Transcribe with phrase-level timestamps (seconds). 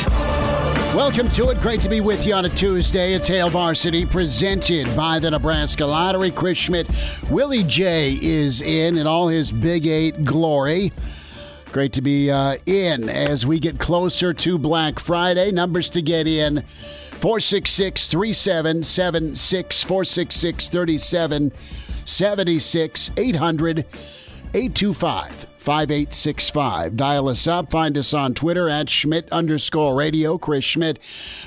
[0.96, 1.62] Welcome to it.
[1.62, 3.14] Great to be with you on a Tuesday.
[3.14, 6.30] It's Hail Varsity presented by the Nebraska Lottery.
[6.30, 6.88] Chris Schmidt,
[7.32, 10.92] Willie J is in in all his Big Eight glory.
[11.72, 15.52] Great to be uh, in as we get closer to Black Friday.
[15.52, 16.64] Numbers to get in
[17.12, 23.86] 466 3776 466 3776 800
[24.54, 26.98] 825 5865.
[26.98, 27.70] Dial us up.
[27.70, 30.40] Find us on Twitter at Schmidt underscore radio.
[30.40, 30.98] Chris Schmidt.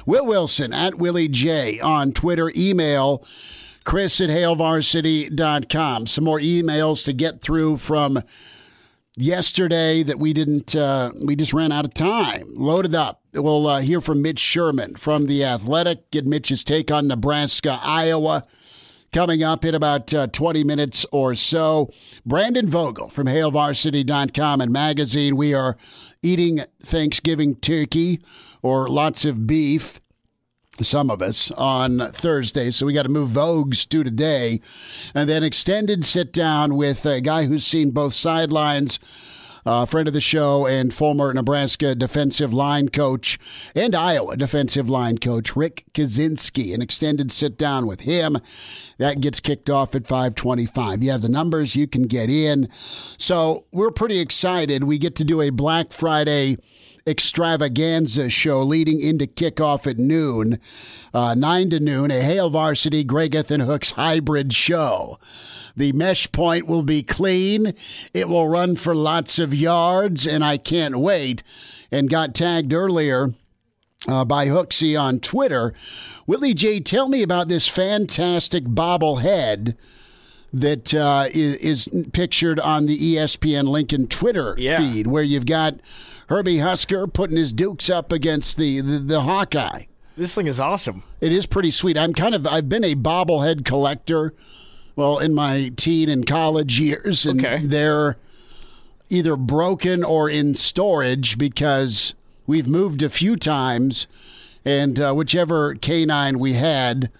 [0.06, 2.52] Will Wilson at Willie J on Twitter.
[2.54, 3.24] Email
[3.84, 6.06] Chris at HailVarsity.com.
[6.06, 8.22] Some more emails to get through from
[9.16, 12.48] yesterday that we didn't, uh, we just ran out of time.
[12.54, 13.22] Loaded up.
[13.34, 16.10] We'll uh, hear from Mitch Sherman from The Athletic.
[16.10, 18.44] Get Mitch's take on Nebraska, Iowa
[19.12, 21.90] coming up in about uh, 20 minutes or so.
[22.24, 25.36] Brandon Vogel from HailVarsity.com and magazine.
[25.36, 25.76] We are
[26.22, 28.22] eating Thanksgiving turkey
[28.62, 30.00] or lots of beef.
[30.80, 34.60] Some of us on Thursday, so we got to move Vogues to today,
[35.14, 38.98] and then extended sit down with a guy who's seen both sidelines
[39.64, 43.38] uh, friend of the show and former Nebraska defensive line coach
[43.74, 46.74] and Iowa defensive line coach Rick Kaczenski.
[46.74, 48.38] An extended sit down with him
[48.98, 51.02] that gets kicked off at 525.
[51.02, 52.68] You have the numbers, you can get in.
[53.18, 54.84] So we're pretty excited.
[54.84, 56.56] We get to do a Black Friday
[57.06, 60.58] extravaganza show leading into kickoff at noon,
[61.14, 65.18] uh, 9 to noon, a Hail Varsity Gregathan Hooks hybrid show.
[65.76, 67.72] The mesh point will be clean.
[68.12, 71.42] It will run for lots of yards, and I can't wait.
[71.90, 73.32] And got tagged earlier
[74.08, 75.72] uh, by Hooksy on Twitter.
[76.26, 79.74] Willie J, tell me about this fantastic bobblehead
[80.52, 81.54] that uh, is,
[81.88, 84.78] is pictured on the ESPN Lincoln Twitter Yeah.
[84.78, 85.80] feed, where you've got
[86.32, 89.82] Herbie Husker putting his dukes up against the, the, the Hawkeye.
[90.16, 91.02] This thing is awesome.
[91.20, 91.98] It is pretty sweet.
[91.98, 94.32] I'm kind of I've been a bobblehead collector,
[94.96, 97.66] well, in my teen and college years, and Okay.
[97.66, 98.16] they're
[99.10, 102.14] either broken or in storage because
[102.46, 104.06] we've moved a few times,
[104.64, 107.10] and uh, whichever canine we had,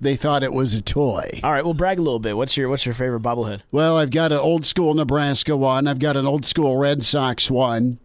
[0.00, 1.40] they thought it was a toy.
[1.42, 2.36] All right, well, brag a little bit.
[2.36, 3.62] What's your What's your favorite bobblehead?
[3.72, 5.88] Well, I've got an old school Nebraska one.
[5.88, 7.98] I've got an old school Red Sox one.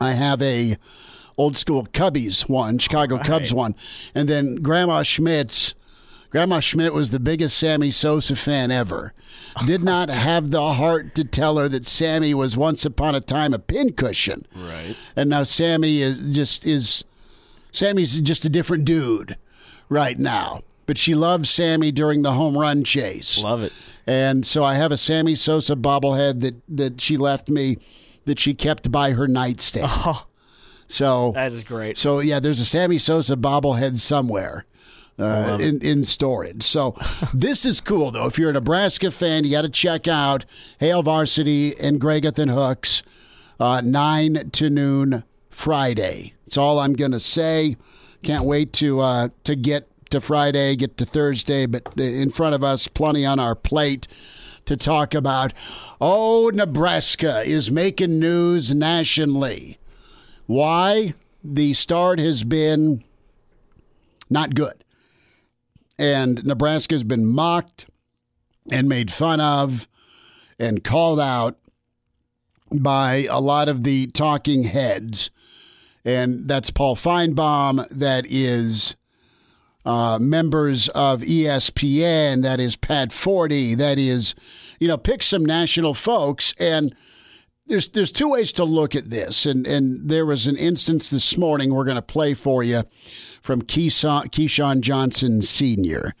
[0.00, 0.76] I have a
[1.38, 3.74] old school Cubbies one, Chicago Cubs one,
[4.14, 5.74] and then Grandma Schmidt's.
[6.30, 9.14] Grandma Schmidt was the biggest Sammy Sosa fan ever.
[9.64, 13.54] Did not have the heart to tell her that Sammy was once upon a time
[13.54, 14.44] a pincushion.
[14.54, 14.96] Right.
[15.14, 17.04] And now Sammy is just is
[17.70, 19.36] Sammy's just a different dude
[19.88, 20.62] right now.
[20.86, 23.42] But she loved Sammy during the home run chase.
[23.42, 23.72] Love it.
[24.06, 27.78] And so I have a Sammy Sosa bobblehead that, that she left me
[28.26, 29.90] that she kept by her nightstand.
[30.06, 30.26] Oh,
[30.88, 31.96] So that is great.
[31.98, 34.66] so yeah, there's a Sammy Sosa bobblehead somewhere
[35.18, 36.62] uh, in in storage.
[36.62, 36.94] So
[37.34, 38.26] this is cool though.
[38.26, 40.44] If you're a Nebraska fan, you got to check out
[40.78, 43.02] Hail Varsity and Gregathan Hooks,
[43.58, 46.34] uh, nine to noon Friday.
[46.44, 47.76] That's all I'm gonna say.
[48.22, 52.62] Can't wait to uh, to get to Friday, get to Thursday, but in front of
[52.62, 54.06] us, plenty on our plate
[54.66, 55.52] to talk about.
[56.00, 59.78] Oh, Nebraska is making news nationally.
[60.46, 61.14] Why?
[61.42, 63.02] The start has been
[64.28, 64.84] not good.
[65.98, 67.86] And Nebraska's been mocked
[68.70, 69.88] and made fun of
[70.58, 71.58] and called out
[72.72, 75.30] by a lot of the talking heads.
[76.04, 78.96] And that's Paul Finebaum, that is
[79.86, 84.34] uh, members of ESPN, that is Pat Forde, that is,
[84.80, 86.52] you know, pick some national folks.
[86.58, 86.94] And
[87.66, 91.36] there's there's two ways to look at this, and and there was an instance this
[91.38, 92.82] morning we're going to play for you
[93.40, 96.14] from Keyshawn, Keyshawn Johnson Senior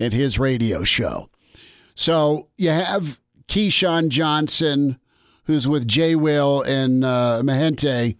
[0.00, 1.28] at his radio show.
[1.94, 3.18] So you have
[3.48, 4.98] Keyshawn Johnson,
[5.44, 8.16] who's with Jay Will and uh, Mehenti,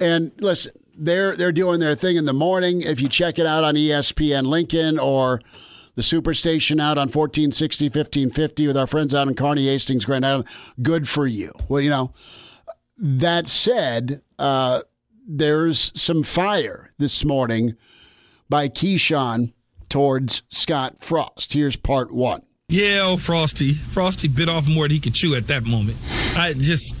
[0.00, 2.82] and listen, they're they're doing their thing in the morning.
[2.82, 5.40] If you check it out on ESPN Lincoln or
[5.94, 10.44] the Superstation out on 1460, 1550 with our friends out in Kearney, Hastings, Grand Island.
[10.80, 11.52] Good for you.
[11.68, 12.12] Well, you know,
[12.96, 14.82] that said, uh,
[15.26, 17.76] there's some fire this morning
[18.48, 19.52] by Keyshawn
[19.88, 21.52] towards Scott Frost.
[21.52, 22.42] Here's part one.
[22.68, 23.72] Yeah, oh, Frosty.
[23.72, 25.96] Frosty bit off more than he could chew at that moment.
[26.36, 26.94] I just,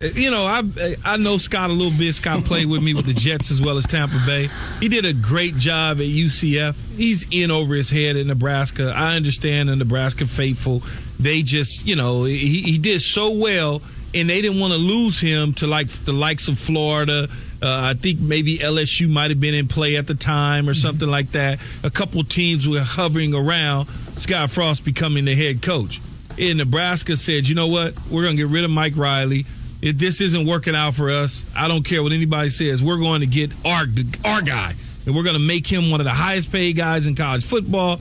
[0.00, 0.62] you know, I
[1.04, 2.14] I know Scott a little bit.
[2.14, 4.48] Scott played with me with the Jets as well as Tampa Bay.
[4.78, 6.96] He did a great job at UCF.
[6.96, 8.92] He's in over his head at Nebraska.
[8.94, 10.82] I understand the Nebraska faithful.
[11.18, 13.82] They just, you know, he, he did so well,
[14.14, 17.26] and they didn't want to lose him to like the likes of Florida.
[17.60, 21.08] Uh, I think maybe LSU might have been in play at the time or something
[21.08, 21.58] like that.
[21.82, 26.00] A couple teams were hovering around Scott Frost becoming the head coach.
[26.38, 27.94] And Nebraska said, you know what?
[28.08, 29.44] We're going to get rid of Mike Riley.
[29.80, 32.82] If this isn't working out for us, I don't care what anybody says.
[32.82, 33.84] We're going to get our,
[34.24, 34.74] our guy,
[35.06, 38.00] and we're going to make him one of the highest paid guys in college football.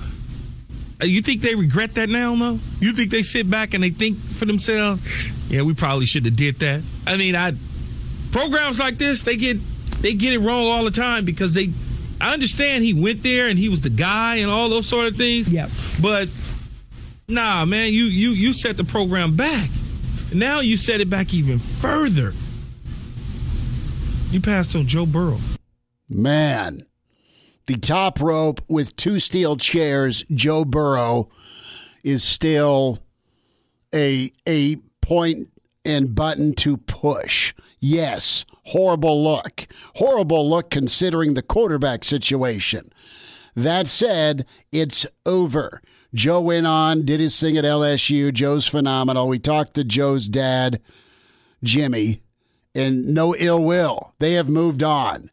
[1.01, 2.59] Uh, You think they regret that now, though?
[2.79, 6.35] You think they sit back and they think for themselves, yeah, we probably should have
[6.35, 6.81] did that.
[7.05, 7.51] I mean, I
[8.31, 9.57] programs like this, they get
[10.01, 11.69] they get it wrong all the time because they
[12.19, 15.15] I understand he went there and he was the guy and all those sort of
[15.15, 15.47] things.
[15.47, 15.69] Yep.
[16.01, 16.29] But
[17.27, 19.69] nah, man, you you you set the program back.
[20.33, 22.33] Now you set it back even further.
[24.31, 25.39] You passed on Joe Burrow.
[26.09, 26.85] Man,
[27.65, 31.29] the top rope with two steel chairs, Joe Burrow
[32.03, 32.99] is still
[33.93, 35.49] a a point
[35.85, 37.53] and button to push.
[37.79, 39.67] Yes, horrible look.
[39.95, 42.91] Horrible look considering the quarterback situation.
[43.55, 45.81] That said, it's over.
[46.17, 48.33] Joe went on, did his thing at LSU.
[48.33, 49.27] Joe's phenomenal.
[49.27, 50.81] We talked to Joe's dad,
[51.63, 52.23] Jimmy,
[52.73, 54.15] and no ill will.
[54.17, 55.29] They have moved on.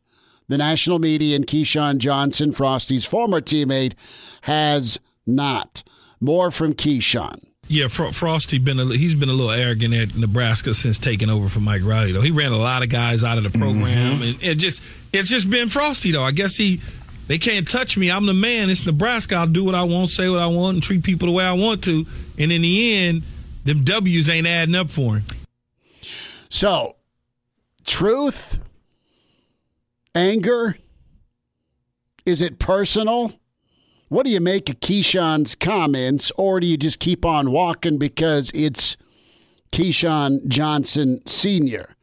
[0.47, 3.95] The national media and Keyshawn Johnson, Frosty's former teammate,
[4.43, 5.83] has not.
[6.21, 7.41] More from Keyshawn.
[7.67, 11.49] Yeah, Fro- Frosty been a, he's been a little arrogant at Nebraska since taking over
[11.49, 12.13] from Mike Riley.
[12.13, 13.63] Though he ran a lot of guys out of the mm-hmm.
[13.63, 14.83] program, and it just
[15.15, 16.23] it's just been Frosty though.
[16.23, 16.83] I guess he
[17.27, 18.11] they can't touch me.
[18.11, 18.71] I'm the man.
[18.71, 19.37] It's Nebraska.
[19.37, 21.53] I'll do what I want, say what I want, and treat people the way I
[21.53, 22.05] want to.
[22.39, 23.23] And in the end,
[23.65, 25.25] them W's ain't adding up for him.
[26.51, 26.97] So,
[27.85, 28.59] truth,
[30.15, 30.77] anger,
[32.27, 33.33] is it personal?
[34.09, 38.51] What do you make of Keyshawn's comments, or do you just keep on walking because
[38.55, 38.97] it's
[39.73, 41.94] Keyshawn Johnson Sr.?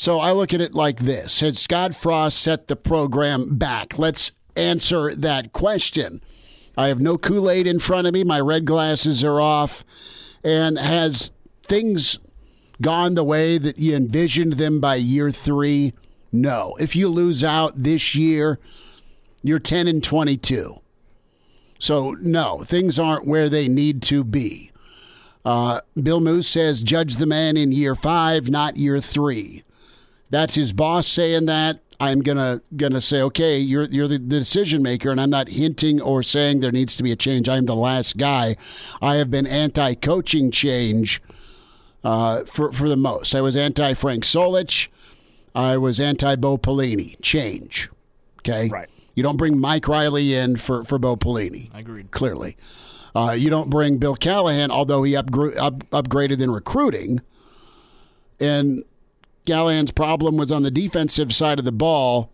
[0.00, 3.98] So I look at it like this Has Scott Frost set the program back?
[3.98, 6.22] Let's answer that question.
[6.74, 8.24] I have no Kool Aid in front of me.
[8.24, 9.84] My red glasses are off.
[10.42, 11.32] And has
[11.68, 12.18] things
[12.80, 15.92] gone the way that you envisioned them by year three?
[16.32, 16.76] No.
[16.80, 18.58] If you lose out this year,
[19.42, 20.80] you're 10 and 22.
[21.78, 24.70] So, no, things aren't where they need to be.
[25.44, 29.62] Uh, Bill Moose says, judge the man in year five, not year three.
[30.30, 31.80] That's his boss saying that.
[32.00, 36.00] I'm gonna gonna say, okay, you're you're the, the decision maker, and I'm not hinting
[36.00, 37.46] or saying there needs to be a change.
[37.46, 38.56] I'm the last guy.
[39.02, 41.20] I have been anti-coaching change
[42.02, 43.34] uh, for for the most.
[43.34, 44.88] I was anti Frank Solich.
[45.54, 47.20] I was anti Bo Pelini.
[47.20, 47.90] Change,
[48.38, 48.70] okay.
[48.70, 48.88] Right.
[49.14, 51.68] You don't bring Mike Riley in for for Bo Pelini.
[51.74, 52.12] I agreed.
[52.12, 52.56] Clearly,
[53.14, 57.20] uh, you don't bring Bill Callahan, although he upgr- up, upgraded in recruiting.
[58.38, 58.84] And
[59.46, 62.30] Callahan's problem was on the defensive side of the ball.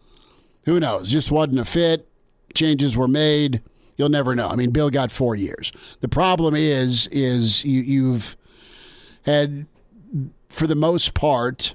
[0.64, 1.10] Who knows?
[1.10, 2.08] Just wasn't a fit.
[2.54, 3.62] Changes were made.
[3.96, 4.48] You'll never know.
[4.48, 5.72] I mean, Bill got four years.
[6.00, 8.36] The problem is, is you, you've
[9.24, 9.66] had,
[10.48, 11.74] for the most part,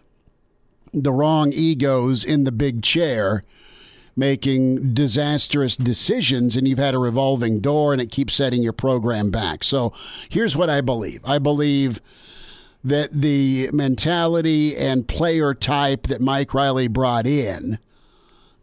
[0.93, 3.43] the wrong egos in the big chair
[4.15, 9.31] making disastrous decisions and you've had a revolving door and it keeps setting your program
[9.31, 9.63] back.
[9.63, 9.93] So
[10.29, 11.21] here's what I believe.
[11.23, 12.01] I believe
[12.83, 17.79] that the mentality and player type that Mike Riley brought in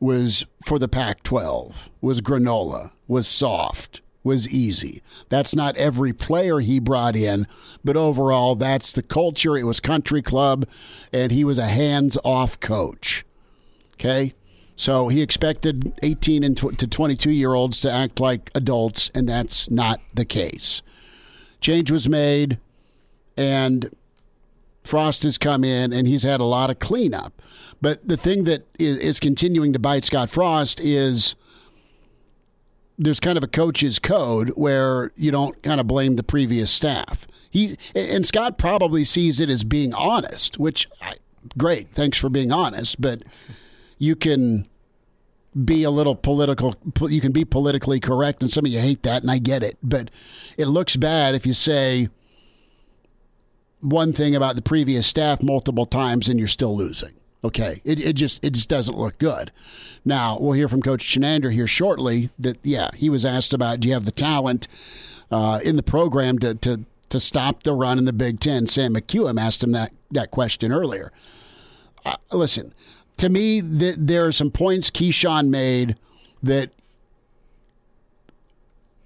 [0.00, 5.02] was for the Pac 12, was granola, was soft, was easy.
[5.28, 7.46] That's not every player he brought in,
[7.84, 9.56] but overall, that's the culture.
[9.56, 10.66] It was country club,
[11.12, 13.24] and he was a hands off coach.
[13.94, 14.34] Okay?
[14.76, 19.70] So he expected 18 and to 22 year olds to act like adults, and that's
[19.70, 20.82] not the case.
[21.60, 22.58] Change was made,
[23.36, 23.90] and
[24.82, 27.42] Frost has come in and he's had a lot of cleanup.
[27.80, 31.34] But the thing that is, continuing to bite Scott Frost is
[32.98, 37.26] there's kind of a coach's code where you don't kind of blame the previous staff.
[37.50, 40.88] He and Scott probably sees it as being honest, which
[41.56, 43.22] great, thanks for being honest, but
[43.98, 44.66] you can
[45.64, 46.74] be a little political.
[47.08, 49.78] You can be politically correct, and some of you hate that, and I get it.
[49.82, 50.10] But
[50.56, 52.08] it looks bad if you say
[53.80, 57.12] one thing about the previous staff multiple times and you're still losing.
[57.44, 59.52] Okay, it, it just it just doesn't look good.
[60.04, 62.30] Now we'll hear from Coach Chinander here shortly.
[62.38, 64.66] That yeah, he was asked about do you have the talent
[65.30, 68.66] uh, in the program to, to to stop the run in the Big Ten.
[68.66, 71.12] Sam McKewon asked him that that question earlier.
[72.04, 72.74] Uh, listen,
[73.18, 75.96] to me, th- there are some points Keyshawn made
[76.42, 76.70] that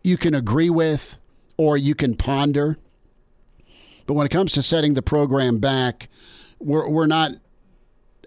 [0.03, 1.19] you can agree with
[1.57, 2.79] or you can ponder.
[4.13, 6.11] But when it comes to setting the program back,
[6.59, 7.33] we're, we're not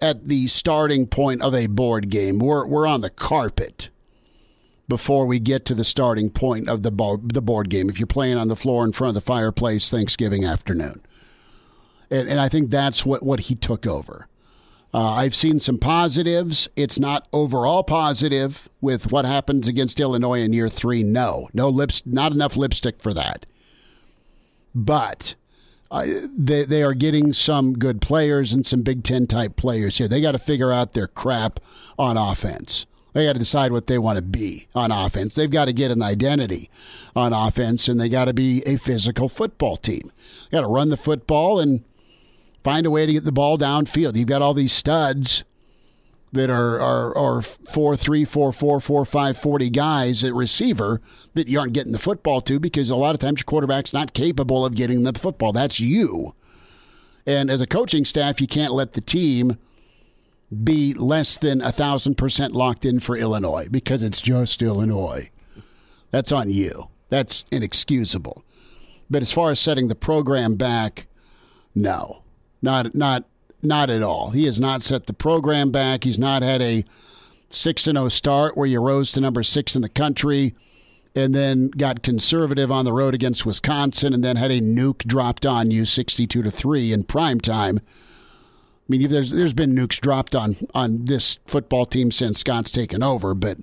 [0.02, 2.40] at the starting point of a board game.
[2.40, 3.90] We're, we're on the carpet
[4.88, 7.88] before we get to the starting point of the, bo- the board game.
[7.88, 11.02] If you're playing on the floor in front of the fireplace Thanksgiving afternoon.
[12.10, 14.26] And, and I think that's what, what he took over.
[14.92, 16.68] Uh, I've seen some positives.
[16.74, 21.04] It's not overall positive with what happens against Illinois in year three.
[21.04, 23.46] No, no lips, not enough lipstick for that.
[24.74, 25.36] But
[25.90, 30.08] uh, they they are getting some good players and some Big Ten type players here.
[30.08, 31.60] They got to figure out their crap
[31.98, 32.86] on offense.
[33.12, 35.34] They got to decide what they want to be on offense.
[35.34, 36.68] They've got to get an identity
[37.14, 40.12] on offense, and they got to be a physical football team.
[40.50, 41.82] They got to run the football and
[42.62, 44.16] find a way to get the ball downfield.
[44.16, 45.44] You've got all these studs
[46.36, 51.00] that are are, are four three four four four five forty guys at receiver
[51.34, 54.14] that you aren't getting the football to because a lot of times your quarterback's not
[54.14, 55.52] capable of getting the football.
[55.52, 56.34] That's you.
[57.26, 59.58] And as a coaching staff, you can't let the team
[60.62, 65.30] be less than a thousand percent locked in for Illinois because it's just Illinois.
[66.10, 66.88] That's on you.
[67.08, 68.44] That's inexcusable.
[69.10, 71.06] But as far as setting the program back,
[71.74, 72.22] no.
[72.62, 73.24] Not not
[73.62, 74.30] not at all.
[74.30, 76.04] He has not set the program back.
[76.04, 76.84] He's not had a
[77.48, 80.54] six and zero start where you rose to number six in the country,
[81.14, 85.46] and then got conservative on the road against Wisconsin, and then had a nuke dropped
[85.46, 87.78] on you sixty two to three in prime time.
[87.78, 93.02] I mean, there's there's been nukes dropped on on this football team since Scott's taken
[93.02, 93.58] over, but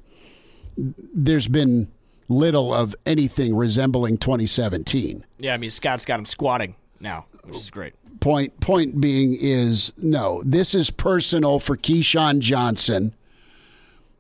[0.78, 1.92] there's been
[2.28, 5.26] little of anything resembling 2017.
[5.38, 9.92] Yeah, I mean Scott's got him squatting now, which is great point point being is
[9.98, 13.14] no, this is personal for Keyshawn Johnson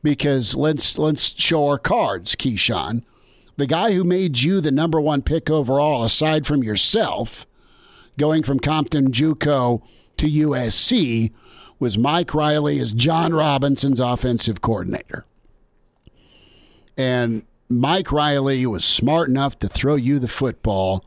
[0.03, 3.03] because let's let's show our cards, Keyshawn.
[3.55, 7.48] The guy who made you the number one pick overall, aside from yourself,
[8.17, 9.81] going from Compton JUCO
[10.17, 11.31] to USC,
[11.79, 15.25] was Mike Riley as John Robinson's offensive coordinator.
[16.98, 21.05] And Mike Riley was smart enough to throw you the football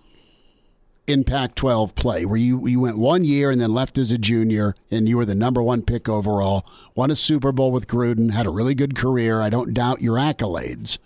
[1.06, 4.18] in Pac 12 play, where you, you went one year and then left as a
[4.18, 8.32] junior, and you were the number one pick overall, won a Super Bowl with Gruden,
[8.32, 9.40] had a really good career.
[9.40, 10.98] I don't doubt your accolades,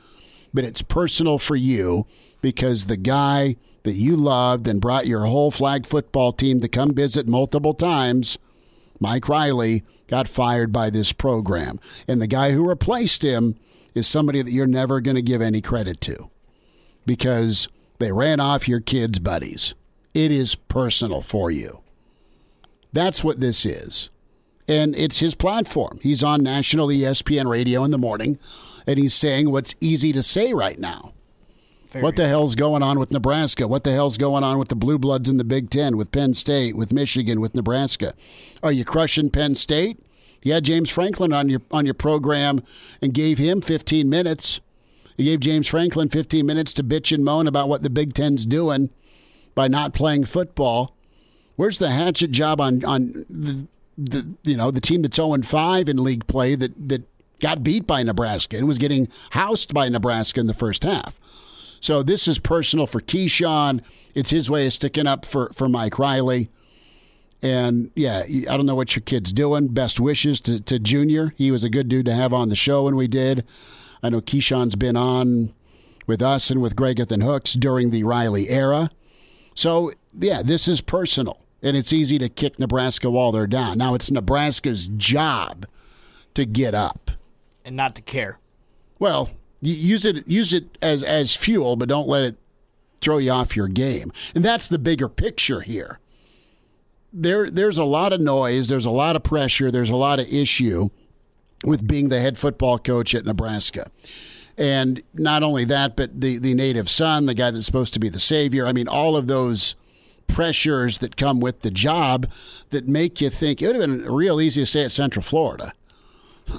[0.54, 2.06] but it's personal for you
[2.40, 6.94] because the guy that you loved and brought your whole flag football team to come
[6.94, 8.38] visit multiple times,
[8.98, 11.78] Mike Riley, got fired by this program.
[12.08, 13.56] And the guy who replaced him
[13.94, 16.30] is somebody that you're never going to give any credit to
[17.06, 19.74] because they ran off your kids' buddies.
[20.14, 21.80] It is personal for you.
[22.92, 24.10] That's what this is.
[24.66, 25.98] And it's his platform.
[26.02, 28.38] He's on national ESPN radio in the morning,
[28.86, 31.12] and he's saying what's easy to say right now.
[31.90, 33.66] Very what the hell's going on with Nebraska?
[33.66, 36.34] What the hell's going on with the Blue Bloods in the Big Ten, with Penn
[36.34, 38.14] State, with Michigan, with Nebraska?
[38.62, 39.98] Are you crushing Penn State?
[40.42, 42.62] You had James Franklin on your on your program
[43.02, 44.60] and gave him 15 minutes.
[45.16, 48.46] You gave James Franklin 15 minutes to bitch and moan about what the Big Ten's
[48.46, 48.90] doing
[49.54, 50.96] by not playing football.
[51.56, 53.66] Where's the hatchet job on on the,
[53.98, 57.02] the you know the team that's 0 5 in league play that that
[57.40, 61.18] got beat by Nebraska and was getting housed by Nebraska in the first half.
[61.80, 63.82] So this is personal for Keyshawn.
[64.14, 66.50] It's his way of sticking up for, for Mike Riley.
[67.42, 69.68] And yeah, I don't know what your kid's doing.
[69.68, 71.32] Best wishes to, to Junior.
[71.38, 73.44] He was a good dude to have on the show when we did.
[74.02, 75.54] I know Keyshawn's been on
[76.06, 78.90] with us and with Gregathan Hooks during the Riley era.
[79.60, 83.76] So, yeah, this is personal, and it's easy to kick Nebraska while they're down.
[83.76, 85.66] Now, it's Nebraska's job
[86.32, 87.10] to get up
[87.62, 88.38] and not to care.
[88.98, 89.28] Well,
[89.60, 92.36] use it use it as as fuel, but don't let it
[93.02, 94.12] throw you off your game.
[94.34, 95.98] And that's the bigger picture here.
[97.12, 100.26] There there's a lot of noise, there's a lot of pressure, there's a lot of
[100.32, 100.88] issue
[101.66, 103.90] with being the head football coach at Nebraska.
[104.60, 108.10] And not only that, but the, the native son, the guy that's supposed to be
[108.10, 108.66] the savior.
[108.66, 109.74] I mean, all of those
[110.28, 112.30] pressures that come with the job
[112.68, 115.72] that make you think it would have been real easy to stay at Central Florida.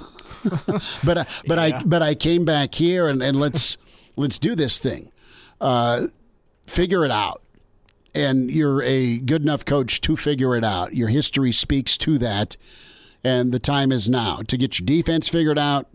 [1.04, 1.78] but I, but yeah.
[1.78, 3.76] I but I came back here and, and let's
[4.16, 5.12] let's do this thing.
[5.60, 6.08] Uh,
[6.66, 7.40] figure it out.
[8.16, 10.94] And you're a good enough coach to figure it out.
[10.94, 12.56] Your history speaks to that.
[13.22, 15.86] And the time is now to get your defense figured out,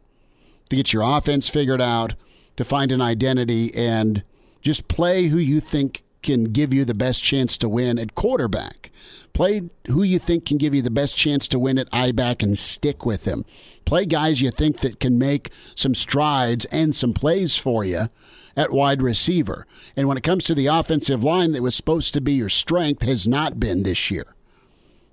[0.70, 2.14] to get your offense figured out,
[2.56, 4.24] to find an identity, and
[4.62, 8.92] just play who you think can give you the best chance to win at quarterback.
[9.34, 12.42] Play who you think can give you the best chance to win at I back
[12.42, 13.46] and stick with them.
[13.86, 18.10] Play guys you think that can make some strides and some plays for you
[18.58, 19.68] at wide receiver.
[19.96, 23.04] And when it comes to the offensive line that was supposed to be your strength
[23.04, 24.36] has not been this year.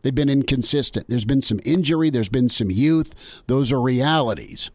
[0.03, 1.09] They've been inconsistent.
[1.09, 3.15] There's been some injury, there's been some youth.
[3.47, 4.71] Those are realities.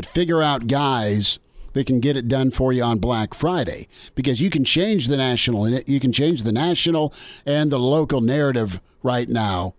[0.00, 1.38] But figure out guys
[1.74, 5.16] that can get it done for you on Black Friday because you can change the
[5.18, 7.12] national you can change the national
[7.44, 9.74] and the local narrative right now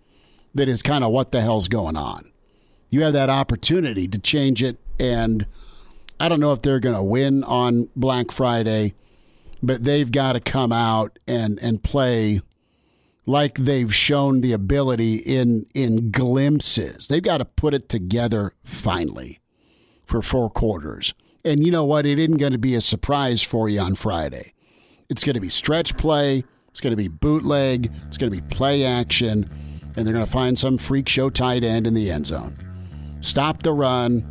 [0.54, 2.30] that is kind of what the hell's going on.
[2.88, 5.44] You have that opportunity to change it and
[6.20, 8.94] I don't know if they're going to win on Black Friday,
[9.60, 12.42] but they've got to come out and and play
[13.26, 17.08] like they've shown the ability in in glimpses.
[17.08, 19.40] They've got to put it together finally
[20.04, 21.14] for four quarters.
[21.44, 22.06] And you know what?
[22.06, 24.52] It isn't going to be a surprise for you on Friday.
[25.08, 28.46] It's going to be stretch play, it's going to be bootleg, it's going to be
[28.54, 29.50] play action,
[29.94, 32.56] and they're going to find some freak show tight end in the end zone.
[33.20, 34.24] Stop the run,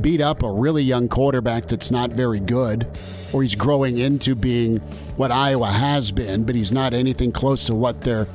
[0.00, 2.88] beat up a really young quarterback that's not very good,
[3.32, 4.78] or he's growing into being
[5.16, 8.26] what Iowa has been, but he's not anything close to what they're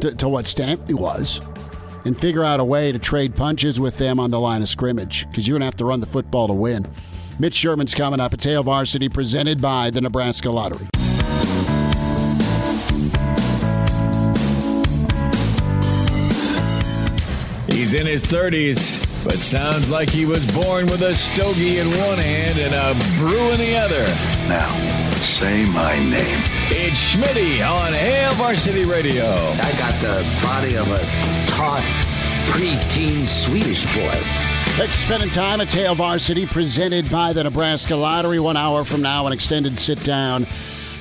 [0.00, 1.40] to, to what Stanley was
[2.04, 5.26] and figure out a way to trade punches with them on the line of scrimmage
[5.28, 6.86] because you're going to have to run the football to win.
[7.38, 8.32] Mitch Sherman's coming up.
[8.32, 10.86] It's Hail Varsity presented by the Nebraska Lottery.
[17.68, 22.18] He's in his 30s, but sounds like he was born with a stogie in one
[22.18, 24.02] hand and a brew in the other.
[24.48, 26.53] Now, say my name.
[26.68, 29.22] It's Schmitty on Hail Varsity Radio.
[29.22, 31.82] I got the body of a taut,
[32.48, 34.18] preteen Swedish boy.
[34.76, 38.40] Thanks for spending time at Hail Varsity, presented by the Nebraska Lottery.
[38.40, 40.46] One hour from now, an extended sit down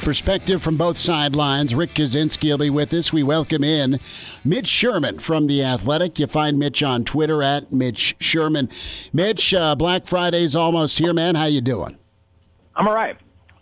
[0.02, 1.74] perspective from both sidelines.
[1.74, 3.14] Rick Kaczenski will be with us.
[3.14, 4.02] We welcome in
[4.44, 6.20] Mitch Sherman from The Athletic.
[6.20, 8.70] You find Mitch on Twitter at Mitch Sherman.
[9.14, 11.36] Mitch, uh, Black Friday's almost here, man.
[11.36, 11.98] How you doing?
[12.76, 13.16] I'm all right.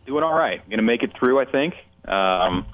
[0.07, 0.67] Doing all right.
[0.67, 1.75] Going to make it through, I think.
[2.05, 2.65] Um,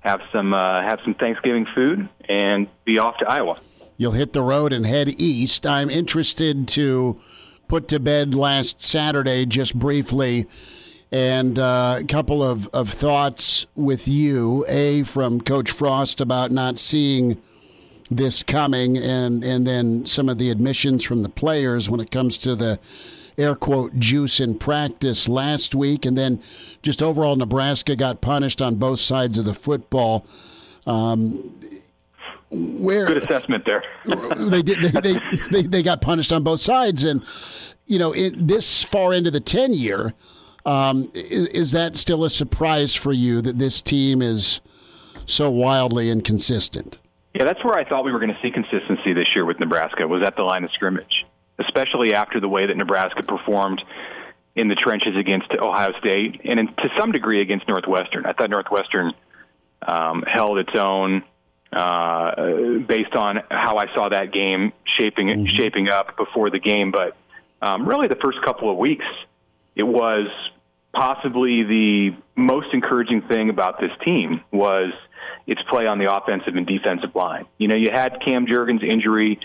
[0.00, 3.60] have some uh, have some Thanksgiving food and be off to Iowa
[3.96, 5.64] you'll hit the road and head east.
[5.64, 7.20] I'm interested to
[7.68, 10.46] put to bed last Saturday just briefly
[11.12, 14.64] and uh, a couple of, of thoughts with you.
[14.68, 17.40] A, from Coach Frost about not seeing
[18.10, 22.36] this coming, and, and then some of the admissions from the players when it comes
[22.38, 22.80] to the
[23.38, 26.04] air quote juice in practice last week.
[26.04, 26.42] And then
[26.82, 30.26] just overall, Nebraska got punished on both sides of the football.
[30.86, 31.58] Um,
[32.52, 33.82] where good assessment there.
[34.36, 34.82] they did.
[34.82, 37.24] They, they, they, they got punished on both sides, and
[37.86, 40.12] you know, in this far into the ten year,
[40.66, 44.60] um, is, is, that still a surprise for you that this team is
[45.24, 46.98] so wildly inconsistent?
[47.34, 50.06] Yeah, that's where I thought we were going to see consistency this year with Nebraska.
[50.06, 51.24] Was at the line of scrimmage,
[51.58, 53.82] especially after the way that Nebraska performed
[54.54, 58.26] in the trenches against Ohio State and in, to some degree against Northwestern.
[58.26, 59.12] I thought Northwestern
[59.86, 61.22] um, held its own
[61.72, 65.56] uh, based on how I saw that game shaping mm-hmm.
[65.56, 66.90] shaping up before the game.
[66.90, 67.16] But
[67.62, 69.06] um, really, the first couple of weeks,
[69.74, 70.28] it was
[70.92, 74.92] possibly the most encouraging thing about this team was
[75.46, 77.46] its play on the offensive and defensive line.
[77.58, 79.40] You know, you had Cam Jurgens' injury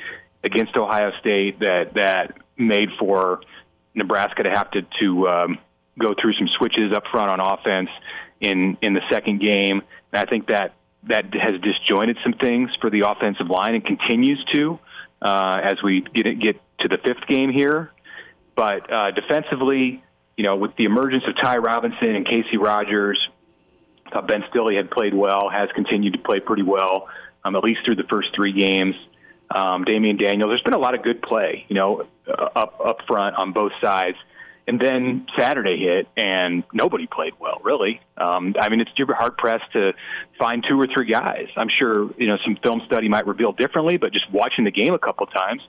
[0.48, 3.42] against Ohio State that that made for
[3.94, 5.58] Nebraska to have to to um,
[6.00, 7.90] go through some switches up front on offense
[8.40, 9.82] in in the second game.
[10.12, 14.44] And I think that that has disjointed some things for the offensive line and continues
[14.54, 14.80] to
[15.22, 17.92] uh, as we get get to the fifth game here.
[18.56, 20.04] But uh, defensively,
[20.36, 23.20] you know, with the emergence of Ty Robinson and Casey Rogers,
[24.12, 27.08] uh, Ben Stille had played well, has continued to play pretty well,
[27.44, 28.96] um, at least through the first three games.
[29.54, 32.98] Um, Damion Daniels, there's been a lot of good play, you know, uh, up up
[33.08, 34.18] front on both sides.
[34.70, 38.02] And then Saturday hit, and nobody played well, really.
[38.18, 39.94] Um, I mean, it's you're hard pressed to
[40.38, 41.48] find two or three guys.
[41.56, 44.94] I'm sure you know some film study might reveal differently, but just watching the game
[44.94, 45.62] a couple times,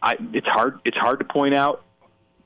[0.00, 0.78] I, it's hard.
[0.84, 1.82] It's hard to point out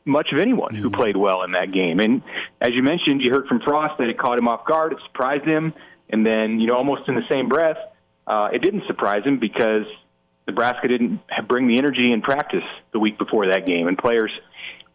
[0.06, 2.00] much of anyone who played well in that game.
[2.00, 2.22] And
[2.60, 5.44] as you mentioned, you heard from Frost that it caught him off guard, it surprised
[5.44, 5.74] him,
[6.08, 7.76] and then you know almost in the same breath,
[8.26, 9.84] uh, it didn't surprise him because
[10.46, 14.32] Nebraska didn't bring the energy in practice the week before that game, and players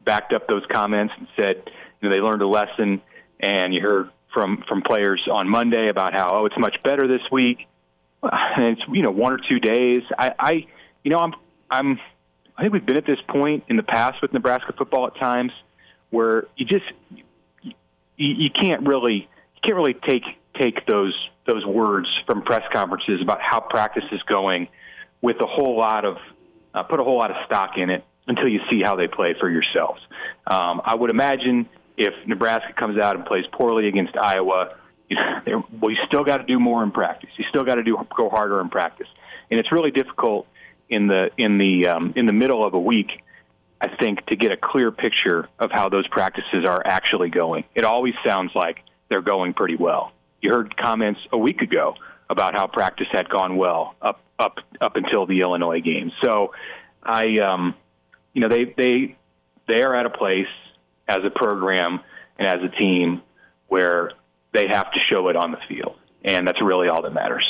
[0.03, 1.63] backed up those comments and said,
[2.01, 3.01] you know, they learned a lesson.
[3.39, 7.21] And you heard from from players on Monday about how oh, it's much better this
[7.31, 7.67] week.
[8.23, 10.01] And it's you know one or two days.
[10.17, 10.51] I, I
[11.03, 11.33] you know I'm
[11.69, 11.99] I'm
[12.57, 15.51] I think we've been at this point in the past with Nebraska football at times
[16.09, 16.85] where you just
[17.61, 17.73] you,
[18.17, 20.23] you can't really you can't really take
[20.59, 21.13] take those
[21.45, 24.69] those words from press conferences about how practice is going
[25.21, 26.17] with a whole lot of
[26.73, 29.35] uh, put a whole lot of stock in it until you see how they play
[29.39, 30.01] for yourselves.
[30.47, 34.75] Um, I would imagine if Nebraska comes out and plays poorly against Iowa,
[35.09, 37.29] you know, well, you still got to do more in practice.
[37.37, 39.07] You still got to do go harder in practice,
[39.49, 40.47] and it's really difficult
[40.89, 43.11] in the in the um, in the middle of a week.
[43.79, 47.65] I think to get a clear picture of how those practices are actually going.
[47.75, 48.77] It always sounds like
[49.09, 50.11] they're going pretty well.
[50.41, 51.95] You heard comments a week ago
[52.29, 56.11] about how practice had gone well up up up until the Illinois game.
[56.23, 56.53] So
[57.03, 57.75] I um
[58.33, 59.15] you know they they
[59.67, 60.47] they are at a place
[61.07, 61.99] as a program
[62.37, 63.21] and as a team
[63.67, 64.11] where
[64.53, 65.97] they have to show it on the field.
[66.23, 67.45] And that's really all that matters.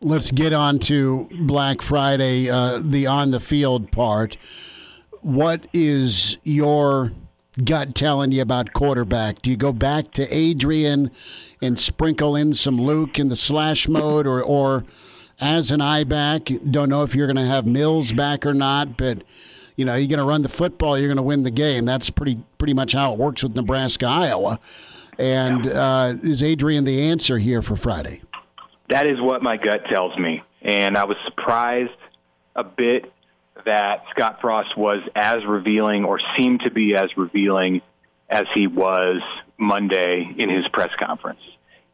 [0.00, 4.36] Let's get on to Black Friday, uh, the on the field part.
[5.20, 7.12] What is your
[7.64, 9.42] gut telling you about quarterback?
[9.42, 11.10] Do you go back to Adrian
[11.60, 14.84] and sprinkle in some Luke in the slash mode, or, or
[15.40, 16.48] as an eye back?
[16.70, 19.22] Don't know if you're going to have Mills back or not, but
[19.76, 21.84] you know you're going to run the football, you're going to win the game.
[21.84, 24.60] That's pretty pretty much how it works with Nebraska Iowa.
[25.18, 28.22] And uh, is Adrian the answer here for Friday?
[28.88, 31.90] That is what my gut tells me, and I was surprised
[32.56, 33.12] a bit
[33.64, 37.82] that Scott Frost was as revealing or seemed to be as revealing
[38.28, 39.20] as he was
[39.58, 41.40] Monday in his press conference.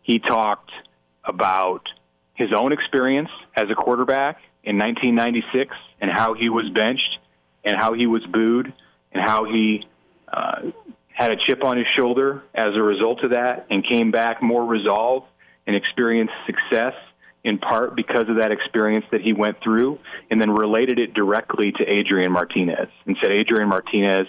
[0.03, 0.71] He talked
[1.25, 1.89] about
[2.35, 7.19] his own experience as a quarterback in 1996 and how he was benched
[7.65, 8.73] and how he was booed
[9.13, 9.87] and how he
[10.33, 10.71] uh,
[11.09, 14.65] had a chip on his shoulder as a result of that and came back more
[14.65, 15.27] resolved
[15.67, 16.95] and experienced success
[17.47, 21.71] in part because of that experience that he went through, and then related it directly
[21.71, 24.27] to Adrian Martinez and said Adrian Martinez,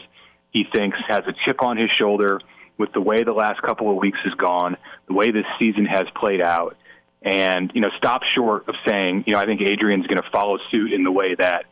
[0.52, 2.40] he thinks, has a chip on his shoulder
[2.78, 4.78] with the way the last couple of weeks has gone,
[5.08, 6.78] the way this season has played out,
[7.24, 10.60] and you know, stop short of saying, you know, I think Adrian's going to follow
[10.70, 11.66] suit in the way that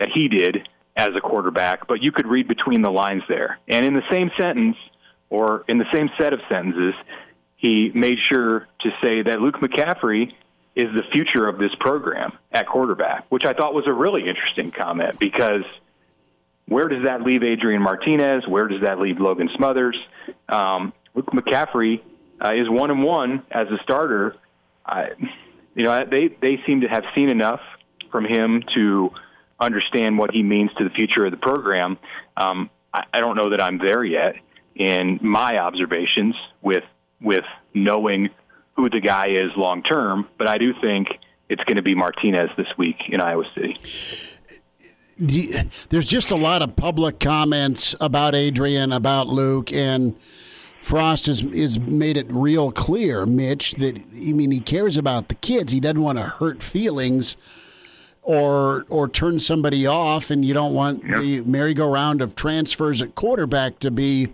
[0.00, 3.58] that he did as a quarterback, but you could read between the lines there.
[3.68, 4.76] And in the same sentence,
[5.28, 6.94] or in the same set of sentences,
[7.56, 10.32] he made sure to say that Luke McCaffrey
[10.78, 14.70] is the future of this program at quarterback, which I thought was a really interesting
[14.70, 15.64] comment because
[16.66, 18.46] where does that leave Adrian Martinez?
[18.46, 19.98] Where does that leave Logan Smothers?
[20.48, 22.00] Um, Luke McCaffrey
[22.40, 24.36] uh, is one and one as a starter.
[24.86, 25.08] I,
[25.74, 27.60] you know, they they seem to have seen enough
[28.12, 29.10] from him to
[29.58, 31.98] understand what he means to the future of the program.
[32.36, 34.36] Um, I, I don't know that I'm there yet
[34.76, 36.84] in my observations with
[37.20, 38.30] with knowing
[38.78, 41.08] who the guy is long term, but I do think
[41.48, 43.76] it's going to be Martinez this week in Iowa City.
[45.18, 50.14] You, there's just a lot of public comments about Adrian, about Luke, and
[50.80, 55.34] Frost has, has made it real clear, Mitch, that I mean he cares about the
[55.34, 55.72] kids.
[55.72, 57.36] He doesn't want to hurt feelings
[58.22, 61.20] or or turn somebody off, and you don't want yep.
[61.20, 64.28] the merry-go-round of transfers at quarterback to be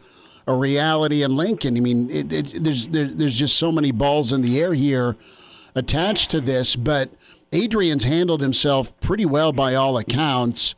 [0.47, 1.77] a reality in Lincoln.
[1.77, 5.17] I mean, it, it, there's there, there's just so many balls in the air here
[5.75, 7.11] attached to this, but
[7.53, 10.75] Adrian's handled himself pretty well by all accounts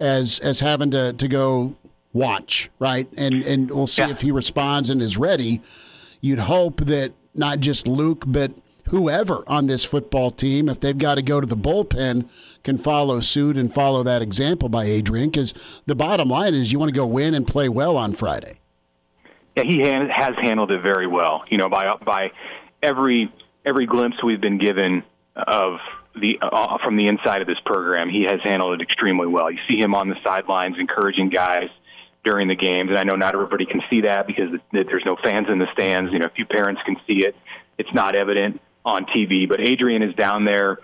[0.00, 1.76] as as having to, to go
[2.12, 3.08] watch, right?
[3.16, 4.10] And and we'll see yeah.
[4.10, 5.60] if he responds and is ready.
[6.20, 8.52] You'd hope that not just Luke, but
[8.88, 12.28] whoever on this football team, if they've got to go to the bullpen,
[12.62, 15.28] can follow suit and follow that example by Adrian.
[15.28, 15.52] Because
[15.84, 18.58] the bottom line is you want to go win and play well on Friday.
[19.56, 21.44] Yeah, he has handled it very well.
[21.48, 22.30] You know, by by
[22.82, 23.32] every
[23.64, 25.02] every glimpse we've been given
[25.36, 25.78] of
[26.14, 29.50] the uh, from the inside of this program, he has handled it extremely well.
[29.50, 31.68] You see him on the sidelines encouraging guys
[32.24, 35.46] during the games, and I know not everybody can see that because there's no fans
[35.50, 36.12] in the stands.
[36.12, 37.36] You know, a few parents can see it.
[37.78, 40.78] It's not evident on TV, but Adrian is down there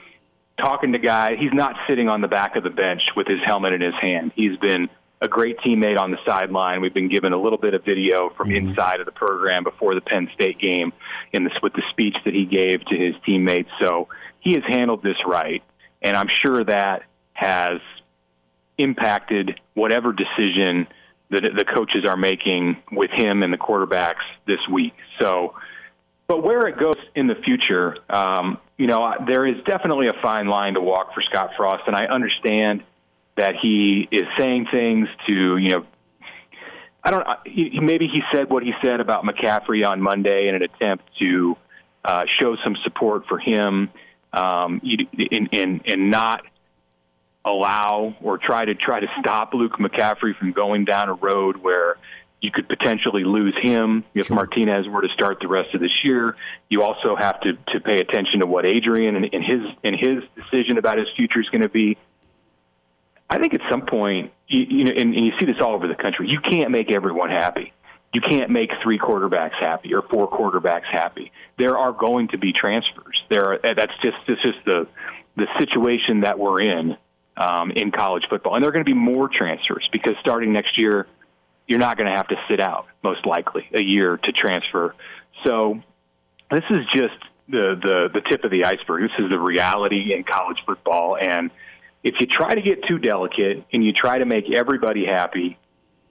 [0.59, 1.37] talking to guys.
[1.39, 4.33] He's not sitting on the back of the bench with his helmet in his hand.
[4.35, 4.89] He's been
[5.21, 6.81] a great teammate on the sideline.
[6.81, 8.69] We've been given a little bit of video from mm-hmm.
[8.69, 10.93] inside of the program before the Penn State game
[11.33, 13.69] in this with the speech that he gave to his teammates.
[13.81, 14.09] So
[14.41, 15.63] he has handled this right,
[16.01, 17.03] and I'm sure that
[17.33, 17.81] has
[18.79, 20.87] impacted whatever decision
[21.31, 24.95] that the coaches are making with him and the quarterbacks this week.
[25.21, 25.55] So
[26.31, 30.47] but where it goes in the future, um, you know, there is definitely a fine
[30.47, 32.85] line to walk for Scott Frost, and I understand
[33.41, 35.87] that he is saying things to, you know,
[37.03, 37.27] I don't.
[37.83, 41.57] Maybe he said what he said about McCaffrey on Monday in an attempt to
[42.05, 43.89] uh, show some support for him,
[44.35, 44.83] um,
[45.31, 46.43] and, and and not
[47.43, 51.97] allow or try to try to stop Luke McCaffrey from going down a road where
[52.43, 54.37] you could potentially lose him if sure.
[54.37, 56.37] Martinez were to start the rest of this year.
[56.69, 60.23] You also have to to pay attention to what Adrian and, and his and his
[60.37, 61.97] decision about his future is going to be.
[63.31, 65.87] I think at some point, you, you know, and, and you see this all over
[65.87, 66.29] the country.
[66.29, 67.73] You can't make everyone happy.
[68.13, 71.31] You can't make three quarterbacks happy or four quarterbacks happy.
[71.57, 73.23] There are going to be transfers.
[73.31, 74.89] There, are, that's just this just the
[75.37, 76.97] the situation that we're in
[77.37, 80.77] um, in college football, and there are going to be more transfers because starting next
[80.77, 81.07] year,
[81.69, 84.97] you're not going to have to sit out most likely a year to transfer.
[85.47, 85.81] So
[86.51, 87.15] this is just
[87.49, 89.03] the the the tip of the iceberg.
[89.03, 91.53] This is the reality in college football, and
[92.03, 95.59] if you try to get too delicate and you try to make everybody happy,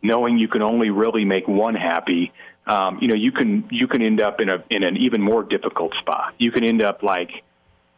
[0.02, 2.32] knowing you can only really make one happy,
[2.67, 5.43] um, you know, you can you can end up in a in an even more
[5.43, 6.36] difficult spot.
[6.38, 7.32] You can end up like,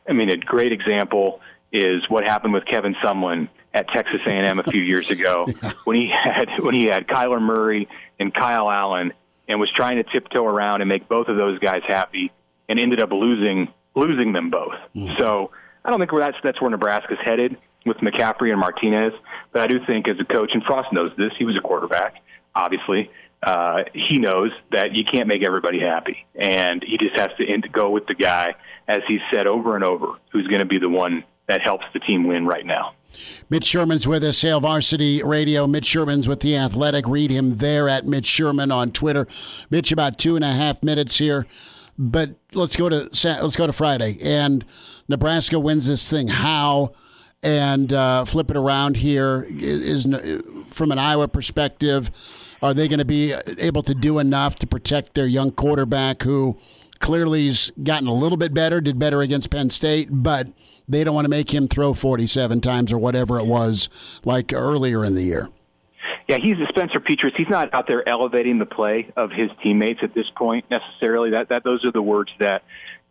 [0.08, 4.64] I mean, a great example is what happened with Kevin Sumlin at Texas A&M a
[4.64, 5.48] few years ago
[5.84, 9.12] when he had when he had Kyler Murray and Kyle Allen
[9.48, 12.32] and was trying to tiptoe around and make both of those guys happy
[12.70, 14.76] and ended up losing losing them both.
[14.96, 15.18] Mm.
[15.18, 15.52] So
[15.84, 19.14] I don't think that's that's where Nebraska's headed with McCaffrey and Martinez.
[19.52, 22.16] But I do think as a coach, and Frost knows this, he was a quarterback,
[22.56, 23.10] obviously.
[23.44, 27.68] Uh, he knows that you can't make everybody happy, and he just has to end,
[27.72, 28.54] go with the guy,
[28.88, 32.00] as he said over and over, who's going to be the one that helps the
[32.00, 32.94] team win right now.
[33.50, 35.68] Mitch Sherman's with us, Hail Varsity Radio.
[35.68, 37.08] Mitch Sherman's with the Athletic.
[37.08, 39.28] Read him there at Mitch Sherman on Twitter.
[39.70, 41.46] Mitch, about two and a half minutes here,
[41.98, 43.10] but let's go to
[43.42, 44.18] let's go to Friday.
[44.22, 44.64] And
[45.08, 46.28] Nebraska wins this thing.
[46.30, 46.94] How?
[47.44, 52.12] And uh, flip it around here is, is from an Iowa perspective.
[52.62, 56.60] Are they going to be able to do enough to protect their young quarterback who
[57.00, 60.48] clearly has gotten a little bit better, did better against Penn State, but
[60.88, 63.90] they don't want to make him throw 47 times or whatever it was
[64.24, 65.50] like earlier in the year?
[66.28, 67.32] Yeah, he's a Spencer Petras.
[67.36, 71.32] He's not out there elevating the play of his teammates at this point necessarily.
[71.32, 72.64] That that those are the words that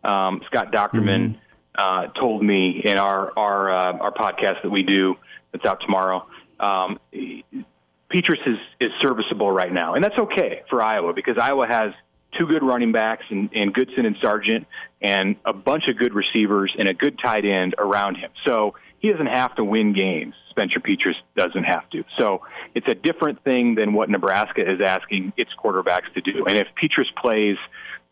[0.03, 1.31] um, Scott Dochterman.
[1.31, 1.37] Mm-hmm
[1.75, 5.15] uh, told me in our our uh, our podcast that we do
[5.51, 6.25] that's out tomorrow.
[6.59, 11.93] Um, Petras is is serviceable right now, and that's okay for Iowa because Iowa has
[12.37, 14.67] two good running backs and, and Goodson and Sargent,
[15.01, 18.31] and a bunch of good receivers and a good tight end around him.
[18.45, 20.35] So he doesn't have to win games.
[20.49, 22.03] Spencer Petras doesn't have to.
[22.17, 22.41] So
[22.75, 26.45] it's a different thing than what Nebraska is asking its quarterbacks to do.
[26.45, 27.57] And if Petras plays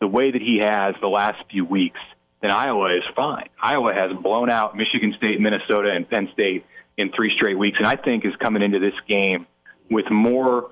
[0.00, 2.00] the way that he has the last few weeks,
[2.40, 3.48] then Iowa is fine.
[3.62, 6.64] Iowa has blown out Michigan State, Minnesota, and Penn State
[6.96, 9.46] in three straight weeks, and I think is coming into this game
[9.90, 10.70] with more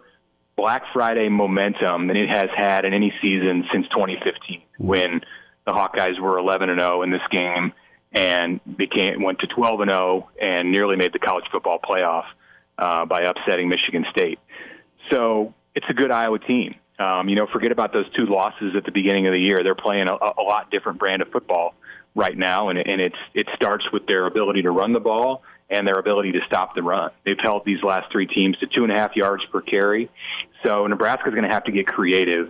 [0.56, 5.20] Black Friday momentum than it has had in any season since 2015, when
[5.66, 7.72] the Hawkeyes were 11 and 0 in this game
[8.12, 12.24] and became went to 12 and 0 and nearly made the college football playoff
[12.78, 14.38] uh, by upsetting Michigan State.
[15.10, 16.74] So it's a good Iowa team.
[16.98, 19.62] Um, you know, forget about those two losses at the beginning of the year.
[19.62, 21.74] They're playing a, a lot different brand of football
[22.14, 25.86] right now, and, and it's it starts with their ability to run the ball and
[25.86, 27.10] their ability to stop the run.
[27.24, 30.10] They've held these last three teams to two and a half yards per carry.
[30.64, 32.48] So Nebraska's going to have to get creative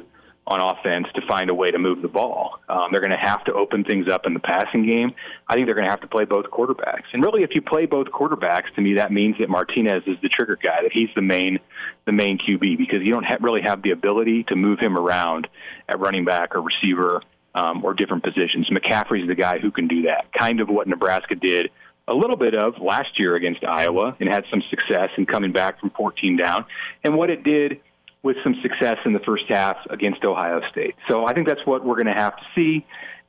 [0.49, 2.59] on offense to find a way to move the ball.
[2.71, 5.13] Um, they're going to have to open things up in the passing game.
[5.47, 7.05] I think they're going to have to play both quarterbacks.
[7.13, 10.31] And really, if you play both quarterbacks, to me, that means that Martinez is the
[10.31, 11.59] trigger guy, that he's the main
[12.07, 15.47] the main QB because you don't ha- really have the ability to move him around
[15.87, 17.21] at running back or receiver
[17.55, 18.71] um, or different positions.
[18.71, 20.33] McCaffrey's the guy who can do that.
[20.33, 21.71] Kind of what Nebraska did
[22.07, 25.79] a little bit of last year against Iowa and had some success in coming back
[25.79, 26.65] from 14 down,
[27.05, 27.81] and what it did
[28.23, 30.95] with some success in the first half against Ohio State.
[31.09, 32.87] So I think that's what we're going to have to see.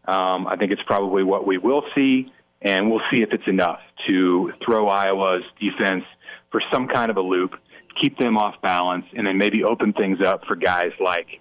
[0.07, 3.79] Um, I think it's probably what we will see, and we'll see if it's enough
[4.07, 6.03] to throw Iowa's defense
[6.51, 7.51] for some kind of a loop,
[8.01, 11.39] keep them off balance, and then maybe open things up for guys like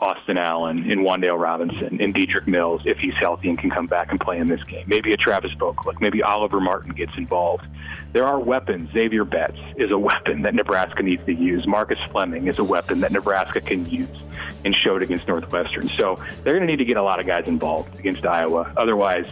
[0.00, 4.10] Austin Allen in Wan'Dale Robinson in Dedrick Mills if he's healthy and can come back
[4.10, 4.84] and play in this game.
[4.86, 7.64] Maybe a Travis Vokolek, maybe Oliver Martin gets involved.
[8.12, 8.90] There are weapons.
[8.92, 11.66] Xavier Betts is a weapon that Nebraska needs to use.
[11.66, 14.08] Marcus Fleming is a weapon that Nebraska can use
[14.64, 15.88] and showed against Northwestern.
[15.88, 18.72] So they're going to need to get a lot of guys involved against Iowa.
[18.76, 19.26] Otherwise,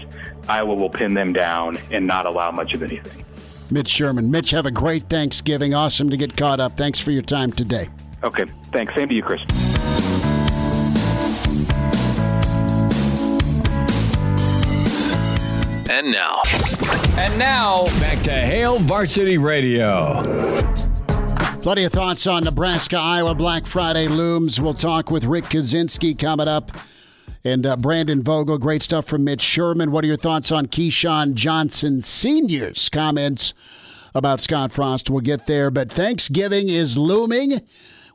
[0.48, 3.24] Iowa will pin them down and not allow much of anything.
[3.70, 4.30] Mitch Sherman.
[4.30, 5.74] Mitch, have a great Thanksgiving.
[5.74, 6.76] Awesome to get caught up.
[6.76, 7.88] Thanks for your time today.
[8.22, 8.44] Okay.
[8.72, 8.94] Thanks.
[8.94, 9.40] Same to you, Chris.
[15.96, 16.42] And now.
[17.16, 20.24] And now, back to Hail Varsity Radio.
[21.60, 24.60] Plenty of thoughts on Nebraska Iowa Black Friday looms.
[24.60, 26.72] We'll talk with Rick Kaczenski coming up.
[27.44, 29.92] And uh, Brandon Vogel, great stuff from Mitch Sherman.
[29.92, 33.54] What are your thoughts on Keyshawn Johnson Sr.'s comments
[34.16, 35.10] about Scott Frost?
[35.10, 35.70] We'll get there.
[35.70, 37.60] But Thanksgiving is looming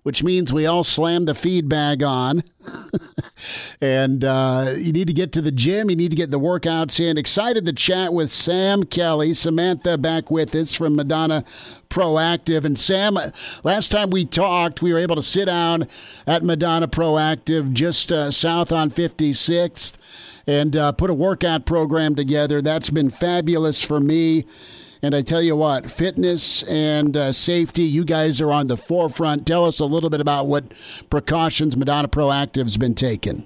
[0.09, 2.41] which means we all slam the feed bag on.
[3.79, 5.87] and uh, you need to get to the gym.
[5.91, 7.15] You need to get the workouts in.
[7.15, 9.35] Excited to chat with Sam Kelly.
[9.35, 11.45] Samantha back with us from Madonna
[11.91, 12.65] Proactive.
[12.65, 13.19] And Sam,
[13.63, 15.87] last time we talked, we were able to sit down
[16.25, 19.95] at Madonna Proactive just uh, south on 56th
[20.47, 22.63] and uh, put a workout program together.
[22.63, 24.47] That's been fabulous for me.
[25.01, 29.47] And I tell you what, fitness and uh, safety, you guys are on the forefront.
[29.47, 30.65] Tell us a little bit about what
[31.09, 33.45] precautions Madonna Proactive's been taking.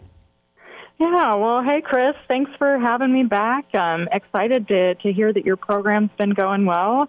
[0.99, 3.65] Yeah, well, hey, Chris, thanks for having me back.
[3.73, 7.07] I'm excited to, to hear that your program's been going well.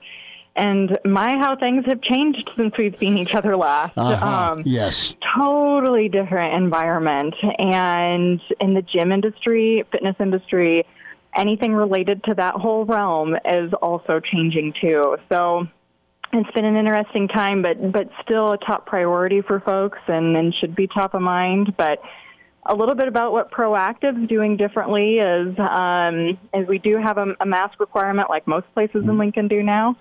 [0.56, 3.96] And my, how things have changed since we've seen each other last.
[3.96, 4.52] Uh-huh.
[4.52, 5.16] Um, yes.
[5.36, 7.34] Totally different environment.
[7.58, 10.86] And in the gym industry, fitness industry,
[11.36, 15.16] anything related to that whole realm is also changing too.
[15.30, 15.66] So
[16.32, 20.54] it's been an interesting time, but but still a top priority for folks, and, and
[20.54, 21.74] should be top of mind.
[21.76, 22.00] But
[22.66, 27.34] a little bit about what Proactive's doing differently is um, is we do have a,
[27.40, 29.18] a, mask requirement like most places in mm-hmm.
[29.18, 29.96] Lincoln do now.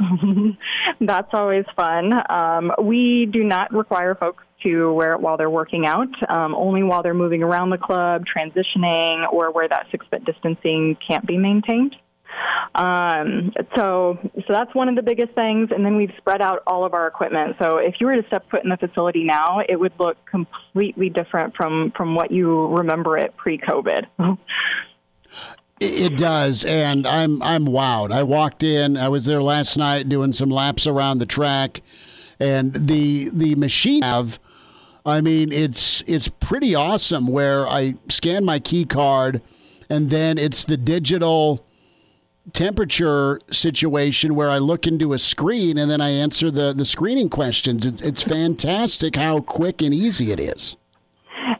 [1.01, 2.13] That's always fun.
[2.29, 6.83] Um, we do not require folks to wear it while they're working out, um, only
[6.83, 11.37] while they're moving around the club, transitioning, or where that six foot distancing can't be
[11.37, 11.95] maintained.
[12.75, 15.69] Um, so, so that's one of the biggest things.
[15.71, 17.55] And then we've spread out all of our equipment.
[17.61, 21.09] So if you were to step foot in the facility now, it would look completely
[21.09, 24.07] different from, from what you remember it pre-COVID.
[25.79, 28.13] It does, and I'm I'm wowed.
[28.13, 28.95] I walked in.
[28.95, 31.81] I was there last night doing some laps around the track,
[32.39, 34.39] and the the machine have.
[35.05, 37.27] I mean, it's it's pretty awesome.
[37.27, 39.41] Where I scan my key card,
[39.89, 41.65] and then it's the digital
[42.51, 47.29] temperature situation where I look into a screen and then I answer the, the screening
[47.29, 47.85] questions.
[47.85, 50.75] It's, it's fantastic how quick and easy it is.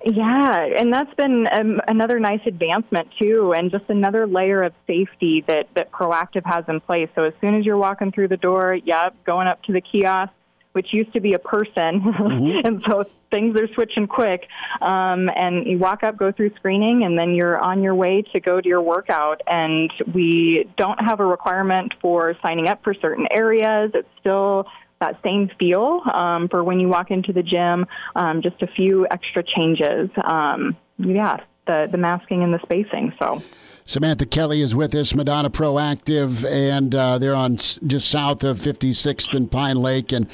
[0.05, 5.45] Yeah, and that's been um, another nice advancement too, and just another layer of safety
[5.47, 7.09] that that Proactive has in place.
[7.15, 10.33] So as soon as you're walking through the door, yep, going up to the kiosk,
[10.73, 12.67] which used to be a person, mm-hmm.
[12.67, 14.47] and so things are switching quick.
[14.81, 18.39] Um, and you walk up, go through screening, and then you're on your way to
[18.39, 19.41] go to your workout.
[19.47, 23.91] And we don't have a requirement for signing up for certain areas.
[23.93, 24.67] It's still
[25.01, 27.85] that same feel um, for when you walk into the gym.
[28.15, 30.09] Um, just a few extra changes.
[30.23, 33.13] Um, yeah, the the masking and the spacing.
[33.19, 33.41] So.
[33.85, 39.33] Samantha Kelly is with us, Madonna Proactive, and uh, they're on just south of 56th
[39.33, 40.11] and Pine Lake.
[40.11, 40.29] And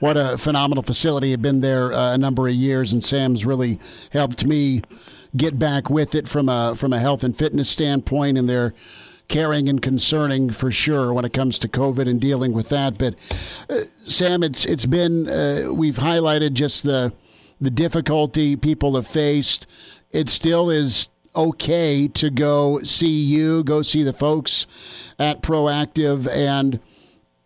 [0.00, 1.32] what a phenomenal facility!
[1.32, 3.78] I've been there uh, a number of years, and Sam's really
[4.12, 4.82] helped me
[5.36, 8.36] get back with it from a from a health and fitness standpoint.
[8.36, 8.74] And they're
[9.28, 12.98] caring and concerning for sure when it comes to COVID and dealing with that.
[12.98, 13.14] But
[13.70, 17.14] uh, Sam, it's it's been uh, we've highlighted just the
[17.60, 19.66] the difficulty people have faced.
[20.10, 24.66] It still is okay to go see you, go see the folks
[25.18, 26.80] at Proactive, and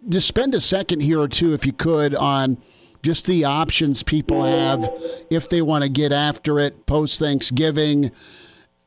[0.08, 2.58] just spend a second here or two, if you could, on
[3.04, 4.90] just the options people have
[5.28, 8.10] if they want to get after it post Thanksgiving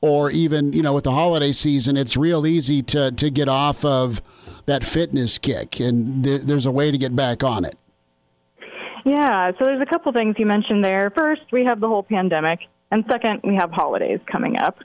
[0.02, 3.86] or even you know with the holiday season it's real easy to to get off
[3.86, 4.22] of
[4.66, 7.78] that fitness kick and th- there's a way to get back on it.
[9.06, 11.12] Yeah so there's a couple things you mentioned there.
[11.16, 14.78] First we have the whole pandemic and second, we have holidays coming up.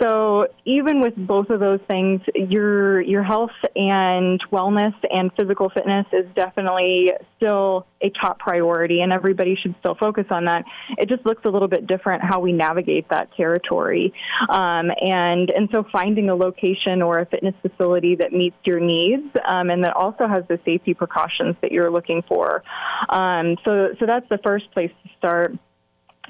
[0.00, 6.06] So even with both of those things, your your health and wellness and physical fitness
[6.12, 10.64] is definitely still a top priority, and everybody should still focus on that.
[10.96, 14.14] It just looks a little bit different how we navigate that territory,
[14.48, 19.26] um, and and so finding a location or a fitness facility that meets your needs
[19.46, 22.62] um, and that also has the safety precautions that you're looking for.
[23.10, 25.52] Um, so so that's the first place to start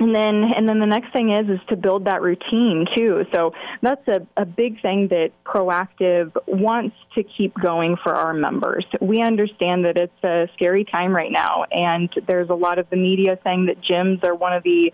[0.02, 3.24] and then and then the next thing is is to build that routine too.
[3.32, 8.84] So that's a, a big thing that proactive wants to keep going for our members.
[9.00, 12.96] We understand that it's a scary time right now and there's a lot of the
[12.96, 14.92] media saying that gyms are one of the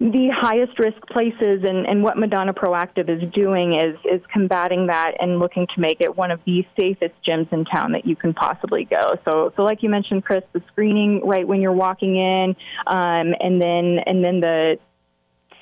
[0.00, 5.12] the highest risk places and, and what Madonna Proactive is doing is is combating that
[5.20, 8.32] and looking to make it one of the safest gyms in town that you can
[8.32, 9.18] possibly go.
[9.26, 13.60] So so like you mentioned, Chris, the screening right when you're walking in, um, and
[13.60, 14.78] then and then the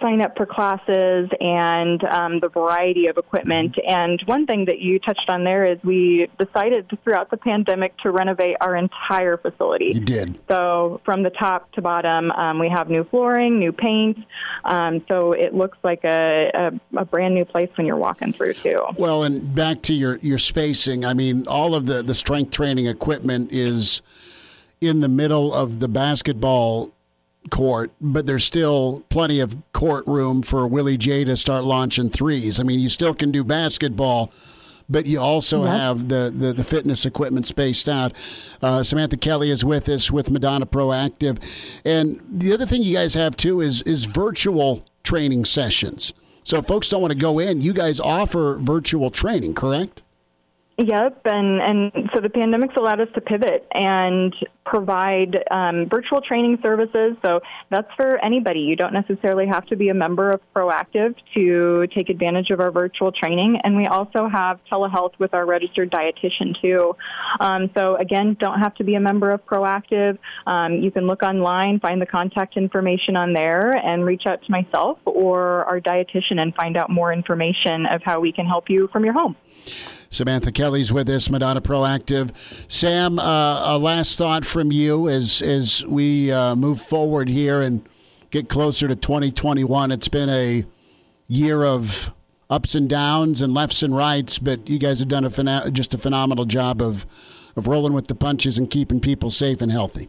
[0.00, 3.76] sign up for classes and um, the variety of equipment.
[3.86, 8.10] And one thing that you touched on there is we decided throughout the pandemic to
[8.10, 9.92] renovate our entire facility.
[9.94, 10.38] You did.
[10.48, 14.18] So from the top to bottom, um, we have new flooring, new paint.
[14.64, 16.50] Um, so it looks like a,
[16.94, 18.82] a, a brand new place when you're walking through too.
[18.96, 21.04] Well, and back to your your spacing.
[21.04, 24.02] I mean, all of the the strength training equipment is
[24.80, 26.92] in the middle of the basketball
[27.48, 32.60] court, but there's still plenty of court room for Willie J to start launching threes.
[32.60, 34.32] I mean, you still can do basketball,
[34.88, 38.12] but you also have the, the, the fitness equipment spaced out.
[38.62, 41.38] Uh, Samantha Kelly is with us with Madonna Proactive.
[41.84, 46.14] And the other thing you guys have too is is virtual training sessions.
[46.42, 50.00] So if folks don't want to go in, you guys offer virtual training, correct?
[50.80, 54.32] Yep, and and so the pandemic's allowed us to pivot and
[54.64, 57.16] provide um, virtual training services.
[57.24, 58.60] So that's for anybody.
[58.60, 62.70] You don't necessarily have to be a member of Proactive to take advantage of our
[62.70, 63.58] virtual training.
[63.64, 66.94] And we also have telehealth with our registered dietitian too.
[67.40, 70.16] Um, so again, don't have to be a member of Proactive.
[70.46, 74.50] Um, you can look online, find the contact information on there, and reach out to
[74.52, 78.88] myself or our dietitian and find out more information of how we can help you
[78.92, 79.34] from your home.
[80.10, 82.30] Samantha Kelly's with us, Madonna Proactive.
[82.68, 87.86] Sam, uh, a last thought from you as as we uh, move forward here and
[88.30, 89.92] get closer to 2021.
[89.92, 90.64] It's been a
[91.26, 92.10] year of
[92.50, 95.98] ups and downs and lefts and rights, but you guys have done a just a
[95.98, 97.06] phenomenal job of
[97.56, 100.08] of rolling with the punches and keeping people safe and healthy.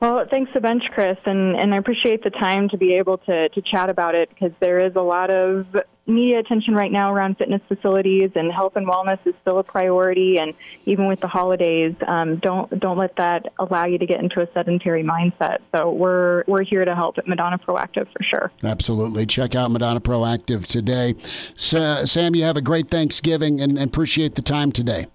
[0.00, 3.48] Well, thanks a bunch, Chris, and, and I appreciate the time to be able to,
[3.48, 5.66] to chat about it because there is a lot of
[6.06, 10.36] media attention right now around fitness facilities and health and wellness is still a priority.
[10.38, 10.54] And
[10.84, 14.48] even with the holidays, um, don't don't let that allow you to get into a
[14.54, 15.58] sedentary mindset.
[15.74, 18.52] So we're we're here to help at Madonna Proactive for sure.
[18.62, 19.26] Absolutely.
[19.26, 21.14] Check out Madonna Proactive today.
[21.56, 25.06] Sa- Sam, you have a great Thanksgiving and, and appreciate the time today.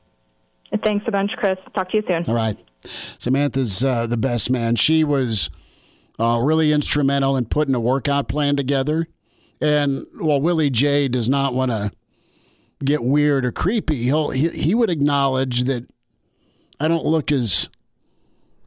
[0.83, 1.57] Thanks a bunch, Chris.
[1.75, 2.23] Talk to you soon.
[2.27, 2.57] All right.
[3.19, 4.75] Samantha's uh, the best man.
[4.75, 5.49] She was
[6.19, 9.07] uh, really instrumental in putting a workout plan together.
[9.61, 11.91] And while Willie J does not want to
[12.83, 15.87] get weird or creepy, he'll, he he would acknowledge that
[16.79, 17.69] I don't look as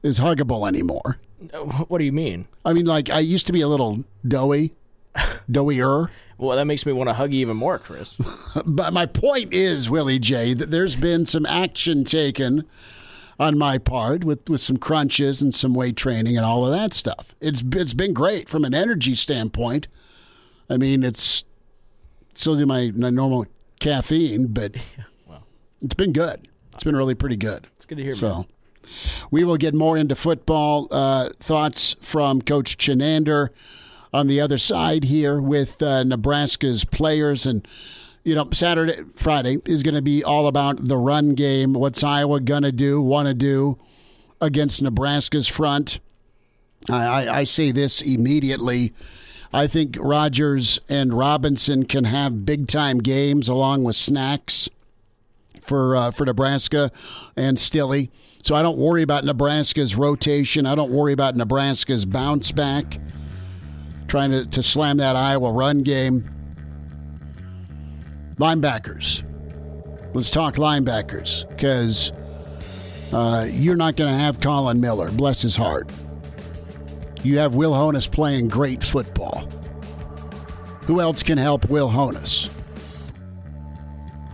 [0.05, 1.18] as huggable anymore.
[1.53, 2.47] Uh, what do you mean?
[2.64, 4.72] I mean, like I used to be a little doughy,
[5.51, 6.09] doughier.
[6.38, 8.16] Well, that makes me want to hug you even more, Chris.
[8.64, 12.64] But my point is, Willie J, that there's been some action taken
[13.38, 16.92] on my part with, with some crunches and some weight training and all of that
[16.92, 17.34] stuff.
[17.40, 19.88] It's it's been great from an energy standpoint.
[20.71, 21.45] I mean, it's
[22.35, 23.47] still do my, my normal
[23.81, 24.75] caffeine, but
[25.83, 26.49] it's been good.
[26.75, 27.67] It's been really pretty good.
[27.77, 28.29] It's good to hear, So.
[28.35, 28.45] man.
[29.31, 33.49] We will get more into football uh, thoughts from Coach Chinander
[34.12, 37.47] on the other side here with uh, Nebraska's players.
[37.47, 37.67] And,
[38.25, 41.73] you know, Saturday, Friday is going to be all about the run game.
[41.73, 43.79] What's Iowa going to do, want to do
[44.41, 45.99] against Nebraska's front?
[46.91, 48.93] I, I, I say this immediately.
[49.55, 54.69] I think Rogers and Robinson can have big time games along with snacks
[55.63, 56.91] for uh, for Nebraska
[57.37, 58.09] and Stille.
[58.43, 60.67] So I don't worry about Nebraska's rotation.
[60.67, 62.99] I don't worry about Nebraska's bounce back.
[64.09, 66.29] Trying to, to slam that Iowa run game.
[68.39, 69.23] Linebackers.
[70.15, 72.11] Let's talk linebackers because
[73.13, 75.13] uh, you're not going to have Collin Miller.
[75.13, 75.89] Bless his heart.
[77.25, 79.49] You have Will Honas playing great football.
[80.83, 82.51] Who else can help Will Honas?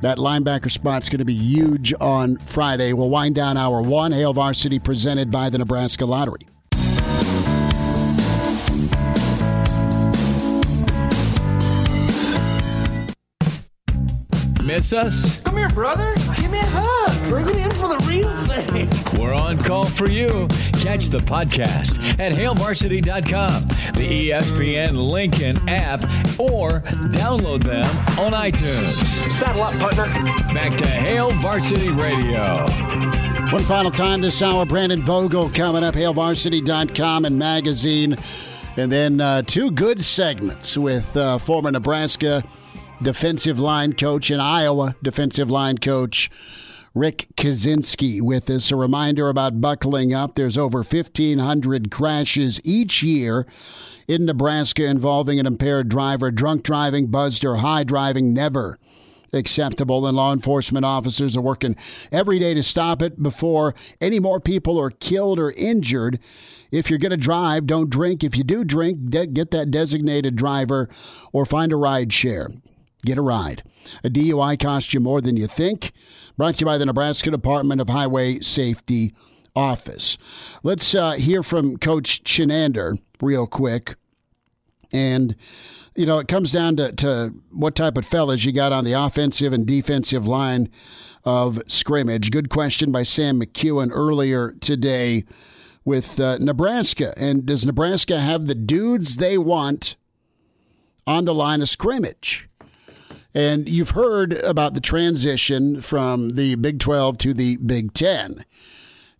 [0.00, 2.92] That linebacker spot's going to be huge on Friday.
[2.92, 4.10] We'll wind down hour one.
[4.10, 6.49] Hail Varsity presented by the Nebraska Lottery.
[14.70, 15.40] Miss us?
[15.40, 16.14] Come here, brother.
[16.36, 17.28] Give me a hug.
[17.28, 18.88] Bring it in for the real thing.
[19.20, 20.46] We're on call for you.
[20.74, 26.04] Catch the podcast at hailvarsity.com, the ESPN Lincoln app,
[26.38, 27.84] or download them
[28.16, 28.92] on iTunes.
[29.32, 30.04] Saddle up, partner.
[30.54, 32.64] Back to Hail Varsity Radio.
[33.50, 38.16] One final time this hour, Brandon Vogel coming up, hailvarsity.com and magazine.
[38.76, 42.44] And then uh, two good segments with uh, former Nebraska
[43.02, 46.30] defensive line coach and Iowa defensive line coach
[46.94, 48.70] Rick Kaczenski with us.
[48.70, 50.34] A reminder about buckling up.
[50.34, 53.46] There's over 1,500 crashes each year
[54.08, 56.30] in Nebraska involving an impaired driver.
[56.30, 58.78] Drunk driving, buzzed, or high driving never
[59.32, 61.76] acceptable, and law enforcement officers are working
[62.10, 66.18] every day to stop it before any more people are killed or injured.
[66.72, 68.24] If you're going to drive, don't drink.
[68.24, 70.88] If you do drink, de- get that designated driver
[71.32, 72.48] or find a ride share.
[73.04, 73.62] Get a ride.
[74.04, 75.92] A DUI costs you more than you think.
[76.36, 79.14] Brought to you by the Nebraska Department of Highway Safety
[79.54, 80.18] Office.
[80.62, 83.96] Let's uh, hear from Coach Chinander real quick.
[84.92, 85.36] And,
[85.94, 88.92] you know, it comes down to, to what type of fellas you got on the
[88.92, 90.68] offensive and defensive line
[91.24, 92.30] of scrimmage.
[92.30, 95.24] Good question by Sam McKewon earlier today
[95.84, 97.14] with uh, Nebraska.
[97.16, 99.96] And does Nebraska have the dudes they want
[101.06, 102.49] on the line of scrimmage?
[103.34, 108.44] And you've heard about the transition from the Big 12 to the Big 10.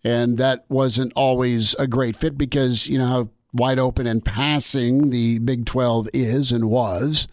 [0.03, 5.09] And that wasn't always a great fit because, you know, how wide open and passing
[5.09, 7.27] the Big 12 is and was.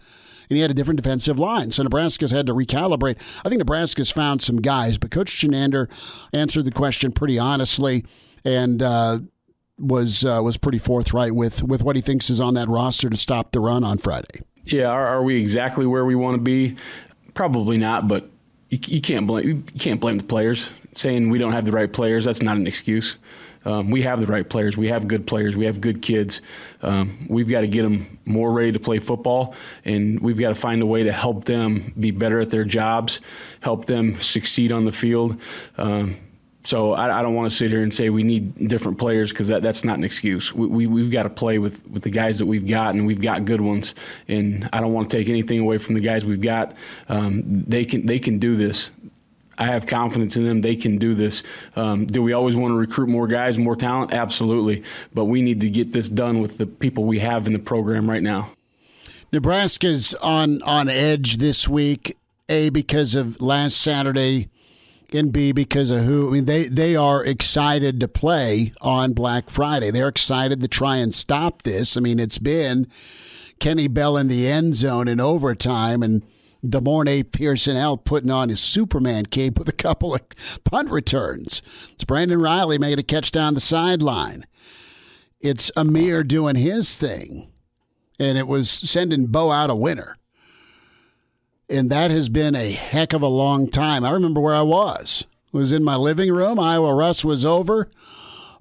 [0.49, 1.71] And he had a different defensive line.
[1.71, 3.17] So Nebraska's had to recalibrate.
[3.43, 5.89] I think Nebraska's found some guys, but Coach Chinander
[6.33, 8.05] answered the question pretty honestly
[8.45, 9.19] and uh,
[9.77, 13.17] was uh, was pretty forthright with, with what he thinks is on that roster to
[13.17, 14.41] stop the run on Friday.
[14.65, 16.77] Yeah, are, are we exactly where we want to be?
[17.33, 18.29] Probably not, but
[18.69, 20.71] you, you can't blame you can't blame the players.
[20.93, 23.17] Saying we don't have the right players, that's not an excuse.
[23.65, 24.77] Um, we have the right players.
[24.77, 25.57] We have good players.
[25.57, 26.41] We have good kids.
[26.81, 29.53] Um, we've got to get them more ready to play football,
[29.85, 33.19] and we've got to find a way to help them be better at their jobs,
[33.59, 35.39] help them succeed on the field.
[35.77, 36.15] Um,
[36.63, 39.47] so I, I, don't want to sit here and say we need different players because
[39.47, 40.53] that, that's not an excuse.
[40.53, 43.21] We, we, have got to play with, with the guys that we've got, and we've
[43.21, 43.95] got good ones.
[44.27, 46.75] And I don't want to take anything away from the guys we've got.
[47.07, 48.91] Um, they can they can do this.
[49.57, 50.61] I have confidence in them.
[50.61, 51.43] They can do this.
[51.75, 54.13] Um, do we always want to recruit more guys, more talent?
[54.13, 54.83] Absolutely.
[55.13, 58.09] But we need to get this done with the people we have in the program
[58.09, 58.51] right now.
[59.31, 62.17] Nebraska's on on edge this week.
[62.47, 64.49] A because of last Saturday,
[65.13, 66.29] and B because of who.
[66.29, 69.91] I mean, they they are excited to play on Black Friday.
[69.91, 71.97] They're excited to try and stop this.
[71.97, 72.87] I mean, it's been
[73.59, 76.23] Kenny Bell in the end zone in overtime and
[76.65, 80.21] De'Mornay Pierson-El putting on his Superman cape with a couple of
[80.63, 81.61] punt returns.
[81.93, 84.45] It's Brandon Reilly made a catch down the sideline.
[85.39, 87.51] It's Ameer doing his thing.
[88.19, 90.17] And it was sending Bo out a winner.
[91.69, 94.03] And that has been a heck of a long time.
[94.03, 95.27] I remember where I was.
[95.51, 96.59] Was in my living room.
[96.59, 97.89] Iowa Russ was over.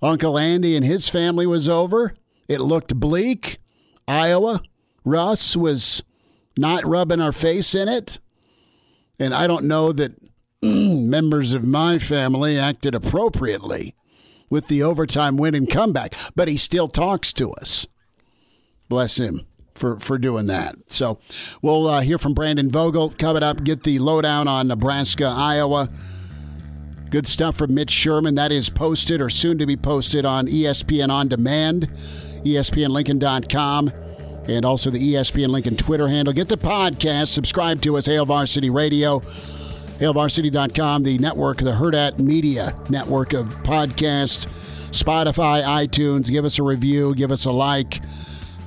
[0.02, 2.14] Uncle Andy and his family was over.
[2.48, 3.58] It looked bleak.
[4.06, 4.62] Iowa
[5.04, 6.02] Russ was
[6.56, 8.20] not rubbing our face in it.
[9.18, 10.12] And I don't know that
[10.62, 13.94] members of my family acted appropriately
[14.50, 17.86] with the overtime win and comeback, but he still talks to us.
[18.88, 19.47] Bless him
[19.78, 20.76] for, for doing that.
[20.88, 21.18] So
[21.62, 25.88] we'll uh, hear from Brandon Vogel coming up, get the lowdown on Nebraska, Iowa.
[27.10, 28.34] Good stuff from Mitch Sherman.
[28.34, 31.90] That is posted or soon to be posted on ESPN On Demand,
[32.44, 33.92] ESPNLincoln.com
[34.48, 36.32] and also the ESPN Lincoln Twitter handle.
[36.32, 39.20] Get the podcast, subscribe to us, Hail Varsity Radio,
[40.00, 44.50] hailvarsity.com, the network, the Hurrdat Media network of podcasts,
[44.90, 46.30] Spotify, iTunes.
[46.30, 48.00] Give us a review, give us a like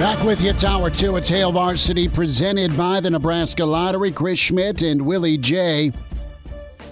[0.00, 1.16] Back with you, Tower two.
[1.16, 4.10] It's Hail Varsity presented by the Nebraska Lottery.
[4.10, 5.92] Chris Schmidt and Willie J.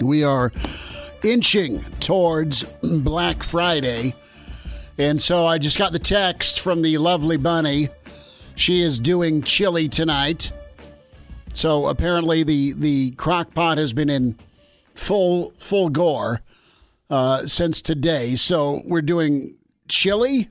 [0.02, 0.52] We are
[1.24, 4.14] inching towards Black Friday.
[4.98, 7.88] And so I just got the text from the lovely Bunny.
[8.56, 10.52] She is doing chili tonight.
[11.54, 14.38] So apparently the, the crock pot has been in
[14.94, 16.42] full full gore
[17.08, 18.36] uh, since today.
[18.36, 19.56] So we're doing
[19.88, 20.50] chili.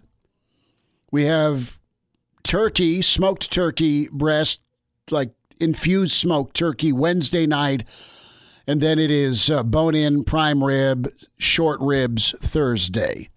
[1.11, 1.77] We have
[2.47, 4.61] turkey, smoked turkey breast,
[5.11, 7.83] like infused smoked turkey Wednesday night.
[8.65, 13.29] And then it is uh, bone in, prime rib, short ribs Thursday.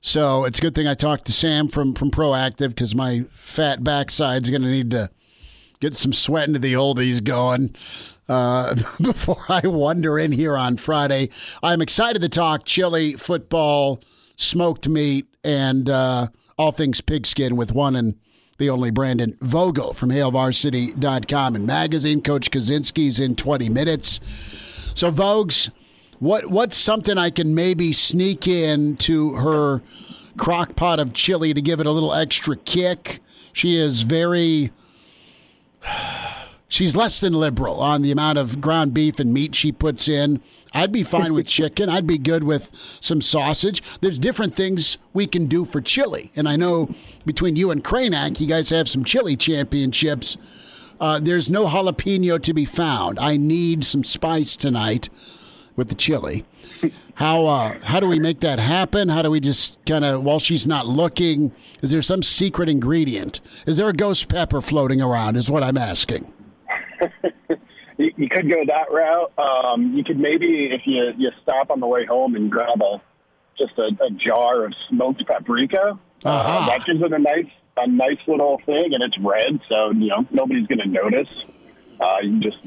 [0.00, 3.84] So it's a good thing I talked to Sam from, from Proactive because my fat
[3.84, 5.10] backside's going to need to
[5.80, 7.76] get some sweat into the oldies going
[8.28, 11.30] uh, before I wander in here on Friday.
[11.62, 14.00] I'm excited to talk chili, football,
[14.36, 16.28] smoked meat, and uh,
[16.58, 18.16] all things pigskin with one and
[18.58, 22.22] the only Brandon Vogel from HailVarsity.com and magazine.
[22.22, 24.20] Coach Kaczenski's in 20 minutes.
[24.94, 25.70] So, Vogues,
[26.18, 29.82] what what's something I can maybe sneak in to her
[30.36, 33.20] crock pot of chili to give it a little extra kick?
[33.52, 34.70] She is very.
[36.72, 40.40] She's less than liberal on the amount of ground beef and meat she puts in.
[40.72, 41.90] I'd be fine with chicken.
[41.90, 43.82] I'd be good with some sausage.
[44.00, 46.32] There's different things we can do for chili.
[46.34, 46.88] And I know
[47.26, 50.38] between you and Cranack, you guys have some chili championships.
[50.98, 53.18] Uh, there's no jalapeno to be found.
[53.18, 55.10] I need some spice tonight
[55.76, 56.46] with the chili.
[57.16, 59.10] How uh, how do we make that happen?
[59.10, 61.52] How do we just kind of while she's not looking?
[61.82, 63.42] Is there some secret ingredient?
[63.66, 65.36] Is there a ghost pepper floating around?
[65.36, 66.32] Is what I'm asking.
[67.98, 69.32] you, you could go that route.
[69.38, 73.00] Um, you could maybe, if you you stop on the way home and grab a
[73.58, 75.98] just a, a jar of smoked paprika.
[76.24, 76.66] Uh, Uh-huh.
[76.68, 80.26] that gives it a nice a nice little thing, and it's red, so you know
[80.30, 81.28] nobody's going to notice.
[82.00, 82.58] Uh, you just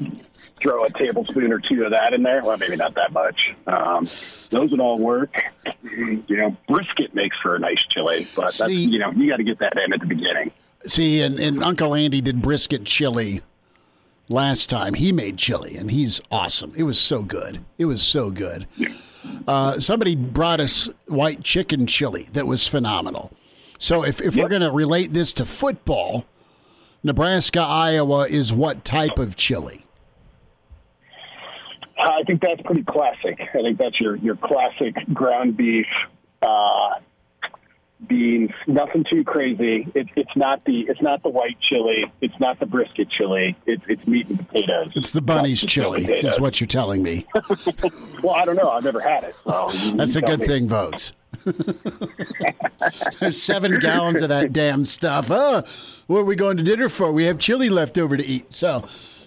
[0.60, 2.42] throw a tablespoon or two of that in there.
[2.42, 3.54] Well, maybe not that much.
[3.66, 4.04] Um,
[4.50, 5.34] those would all work.
[5.82, 9.44] You know, brisket makes for a nice chili, but that's, you know you got to
[9.44, 10.52] get that in at the beginning.
[10.86, 13.40] See, and, and Uncle Andy did brisket chili
[14.28, 14.94] last time.
[14.94, 16.72] He made chili, and he's awesome.
[16.76, 17.64] It was so good.
[17.78, 18.66] It was so good.
[19.46, 23.32] Uh, somebody brought us white chicken chili that was phenomenal.
[23.78, 26.24] So if, if we're going to relate this to football,
[27.02, 29.84] Nebraska, Iowa is what type of chili?
[31.98, 33.40] I think that's pretty classic.
[33.54, 35.86] I think that's your your classic ground beef,
[36.42, 36.90] uh,
[38.08, 38.50] beans.
[38.66, 39.88] Nothing too crazy.
[39.94, 42.04] It, it's not the it's not the white chili.
[42.20, 43.56] It's not the brisket chili.
[43.66, 44.92] It's it's meat and potatoes.
[44.94, 46.34] It's the bunny's Not chili, potatoes.
[46.34, 47.26] is what you're telling me.
[48.22, 48.68] well, I don't know.
[48.68, 49.34] I've never had it.
[49.44, 50.46] So That's a good me.
[50.46, 51.12] thing, votes.
[53.20, 55.28] There's seven gallons of that damn stuff.
[55.30, 55.62] Oh,
[56.06, 57.12] what are we going to dinner for?
[57.12, 58.52] We have chili left over to eat.
[58.52, 58.84] So,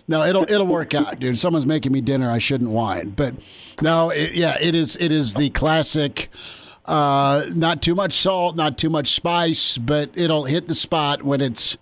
[0.08, 1.38] no, it'll it'll work out, dude.
[1.38, 2.30] Someone's making me dinner.
[2.32, 3.34] I shouldn't whine, but
[3.82, 6.30] no, it, yeah, it is it is the classic.
[6.90, 11.40] Uh, not too much salt, not too much spice, but it'll hit the spot when
[11.40, 11.78] it's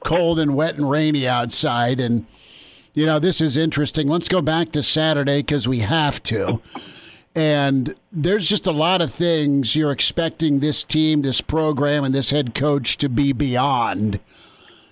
[0.00, 1.98] cold and wet and rainy outside.
[1.98, 2.26] And
[2.92, 4.06] you know, this is interesting.
[4.06, 6.60] Let's go back to Saturday because we have to.
[7.34, 12.28] And there's just a lot of things you're expecting this team, this program, and this
[12.28, 14.20] head coach to be beyond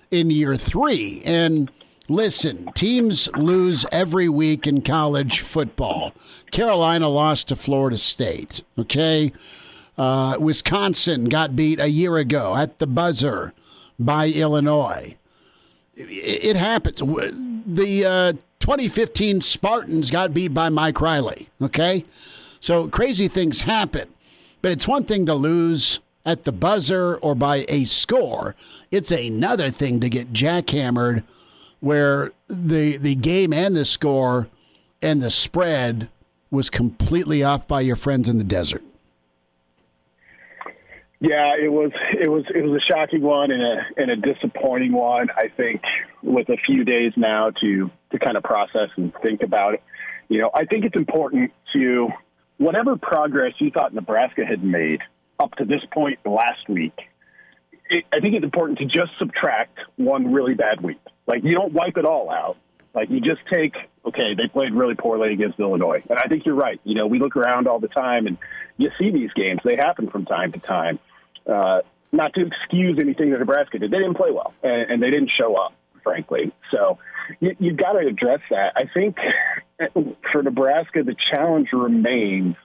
[0.09, 1.21] in year three.
[1.25, 1.69] And
[2.07, 6.13] listen, teams lose every week in college football.
[6.51, 9.31] Carolina lost to Florida State, okay?
[9.97, 13.53] Uh, Wisconsin got beat a year ago at the buzzer
[13.99, 15.15] by Illinois.
[15.95, 16.97] It, it happens.
[16.99, 22.05] The uh, 2015 Spartans got beat by Mike Riley, okay?
[22.59, 24.09] So crazy things happen.
[24.61, 28.55] But it's one thing to lose at the buzzer or by a score.
[28.91, 31.23] It's another thing to get jackhammered
[31.83, 34.47] where the the game and the score
[35.01, 36.07] and the spread
[36.49, 38.81] was completely off by your friends in the desert.
[41.19, 44.93] Yeah, it was it was it was a shocking one and a and a disappointing
[44.93, 45.27] one.
[45.35, 45.81] I think
[46.21, 49.83] with a few days now to to kind of process and think about it.
[50.29, 52.07] You know, I think it's important to
[52.59, 55.01] whatever progress you thought Nebraska had made
[55.37, 56.97] up to this point last week.
[57.89, 61.01] It, I think it's important to just subtract one really bad week.
[61.27, 62.57] Like you don't wipe it all out.
[62.93, 66.03] Like you just take, okay, they played really poorly against Illinois.
[66.09, 66.79] And I think you're right.
[66.83, 68.37] You know, we look around all the time and
[68.77, 69.61] you see these games.
[69.63, 70.99] They happen from time to time.
[71.47, 71.79] Uh,
[72.11, 73.89] not to excuse anything that Nebraska did.
[73.89, 76.53] They didn't play well and, and they didn't show up, frankly.
[76.69, 76.99] So
[77.39, 78.73] you, you've got to address that.
[78.75, 79.17] I think
[80.31, 82.55] for Nebraska, the challenge remains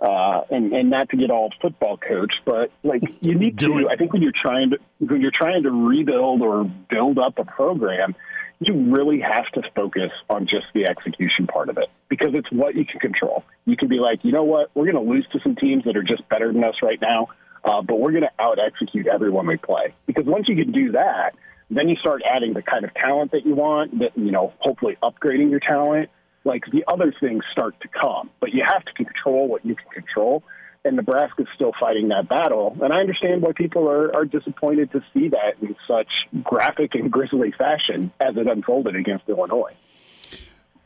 [0.00, 3.88] uh, and, and not to get all football coach, but like you need to.
[3.90, 7.44] I think when you're trying to when you're trying to rebuild or build up a
[7.44, 8.14] program,
[8.60, 12.74] you really have to focus on just the execution part of it because it's what
[12.74, 13.44] you can control.
[13.66, 15.96] You can be like, you know what, we're going to lose to some teams that
[15.96, 17.28] are just better than us right now,
[17.64, 19.94] uh, but we're going to out execute everyone we play.
[20.06, 21.34] Because once you can do that,
[21.70, 23.98] then you start adding the kind of talent that you want.
[23.98, 26.08] That you know, hopefully upgrading your talent
[26.44, 28.30] like the other things start to come.
[28.40, 30.42] But you have to control what you can control.
[30.84, 32.76] And Nebraska's still fighting that battle.
[32.80, 36.08] And I understand why people are, are disappointed to see that in such
[36.42, 39.74] graphic and grisly fashion as it unfolded against Illinois.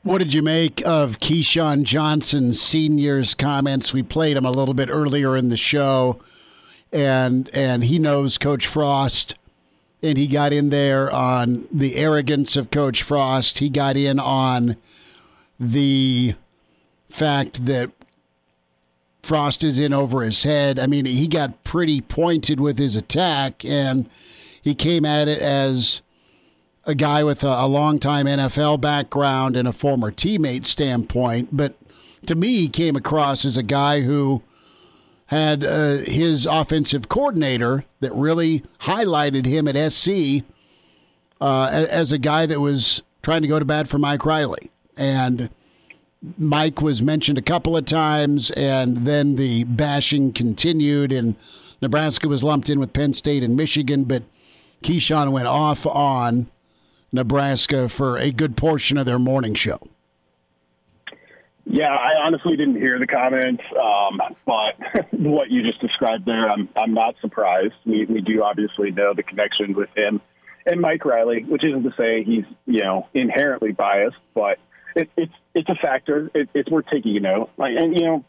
[0.04, 3.92] What did you make of Keyshawn Johnson Senior's comments?
[3.92, 6.20] We played him a little bit earlier in the show,
[6.90, 9.36] and and he knows Coach Frost,
[10.02, 13.58] and he got in there on the arrogance of Coach Frost.
[13.58, 14.76] He got in on
[15.70, 16.34] the
[17.08, 17.90] fact that
[19.22, 20.78] Frost is in over his head.
[20.78, 24.08] I mean, he got pretty pointed with his attack, and
[24.60, 26.02] he came at it as
[26.84, 31.76] a guy with a, a longtime NFL background and a former teammate standpoint, but
[32.26, 34.42] to me, he came across as a guy who
[35.26, 40.44] had uh, his offensive coordinator that really highlighted him at SC
[41.40, 44.71] uh, as a guy that was trying to go to bat for Mike Riley.
[44.96, 45.50] And
[46.38, 51.36] Mike was mentioned a couple of times, and then the bashing continued, and
[51.80, 54.22] Nebraska was lumped in with Penn State and Michigan, but
[54.82, 56.48] Keyshawn went off on
[57.12, 59.80] Nebraska for a good portion of their morning show.
[61.64, 66.68] Yeah, I honestly didn't hear the comments, um, but what you just described there, I'm
[66.76, 67.74] I'm not surprised.
[67.86, 70.20] We we do obviously know the connection with him
[70.66, 74.58] and Mike Riley, which isn't to say he's you know inherently biased, but
[74.94, 76.30] it, it's it's a factor.
[76.34, 77.50] It, it's worth taking a note.
[77.56, 78.24] Like, and you know,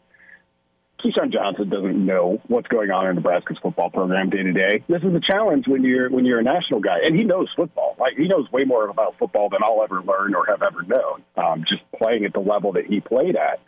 [1.04, 4.84] Keyshawn Johnson doesn't know what's going on in Nebraska's football program day to day.
[4.88, 7.96] This is a challenge when you're when you're a national guy, and he knows football.
[7.98, 11.22] Like he knows way more about football than I'll ever learn or have ever known.
[11.36, 13.60] Um, just playing at the level that he played at.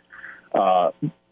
[0.53, 0.91] Uh,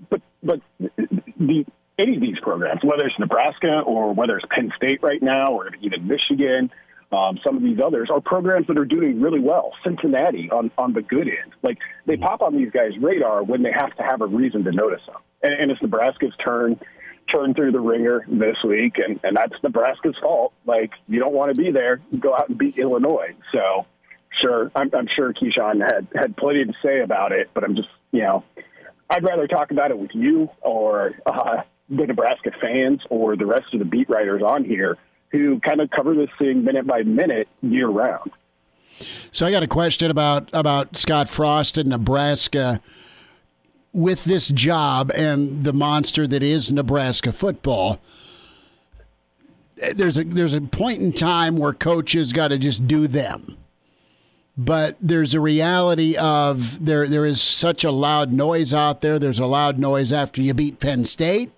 [0.09, 1.65] but but the
[1.97, 5.71] any of these programs, whether it's Nebraska or whether it's Penn State right now or
[5.81, 6.69] even Michigan,
[7.11, 9.73] um, some of these others are programs that are doing really well.
[9.83, 13.71] Cincinnati on on the good end, like they pop on these guys' radar when they
[13.71, 16.79] have to have a reason to notice them and, and it's Nebraska's turn
[17.33, 20.53] turn through the ringer this week, and, and that's Nebraska's fault.
[20.65, 23.33] Like, you don't want to be there, go out and beat Illinois.
[23.51, 23.87] So,
[24.41, 27.89] sure, I'm, I'm sure Keyshawn had, had plenty to say about it, but I'm just,
[28.11, 28.43] you know,
[29.09, 33.73] I'd rather talk about it with you or uh, the Nebraska fans or the rest
[33.73, 34.95] of the beat writers on here
[35.37, 38.31] who kind of cover this thing minute by minute year round.
[39.31, 42.81] So I got a question about about Scott Frost in Nebraska
[43.95, 47.99] with this job and the monster that is Nebraska football,
[49.95, 53.57] there's a there's a point in time where coaches got to just do them.
[54.57, 59.17] But there's a reality of there there is such a loud noise out there.
[59.17, 61.51] There's a loud noise after you beat Penn State.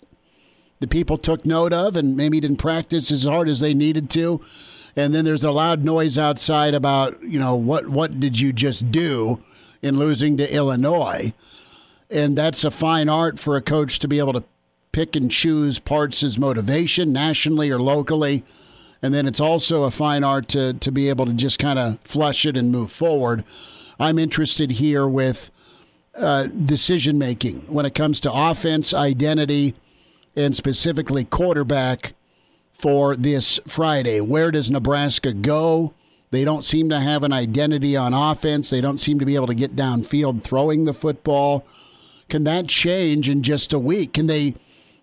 [0.79, 4.41] The people took note of and maybe didn't practice as hard as they needed to.
[4.95, 8.91] And then there's a loud noise outside about, you know, what what did you just
[8.91, 9.43] do
[9.81, 11.33] in losing to Illinois?
[12.09, 14.43] And that's a fine art for a coach to be able to
[14.91, 18.43] pick and choose parts as motivation nationally or locally.
[19.01, 21.99] And then it's also a fine art to, to be able to just kind of
[22.03, 23.43] flush it and move forward.
[23.99, 25.51] I'm interested here with
[26.15, 29.75] uh, decision making when it comes to offense, identity,
[30.37, 32.13] and specifically quarterback
[32.71, 34.21] for this Friday.
[34.21, 35.93] Where does Nebraska go?
[36.29, 38.69] They don't seem to have an identity on offense.
[38.69, 41.65] They don't seem to be able to get downfield throwing the football.
[42.29, 44.13] Can that change in just a week?
[44.13, 44.55] Can they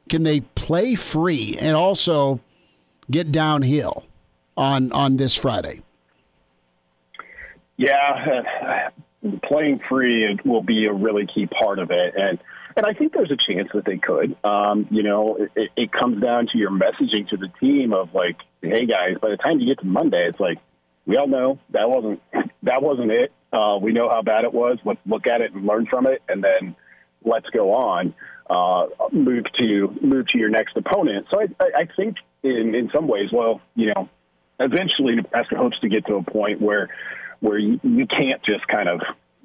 [0.08, 2.40] can they play free and also
[3.10, 4.04] get downhill
[4.56, 5.80] on on this Friday?
[7.76, 8.42] Yeah,
[9.42, 12.38] playing free will be a really key part of it, and
[12.76, 14.36] and I think there's a chance that they could.
[14.44, 18.36] Um, you know, it, it comes down to your messaging to the team of like,
[18.60, 20.58] hey guys, by the time you get to Monday, it's like
[21.06, 22.20] we all know that wasn't
[22.62, 23.32] that wasn't it.
[23.52, 24.78] Uh, we know how bad it was.
[24.84, 26.74] Let's look at it and learn from it, and then
[27.24, 28.14] let's go on,
[28.50, 31.26] uh, move to move to your next opponent.
[31.32, 34.08] So I, I think in in some ways, well, you know,
[34.58, 36.88] eventually Nebraska hopes to get to a point where
[37.40, 39.00] where you, you can't just kind of,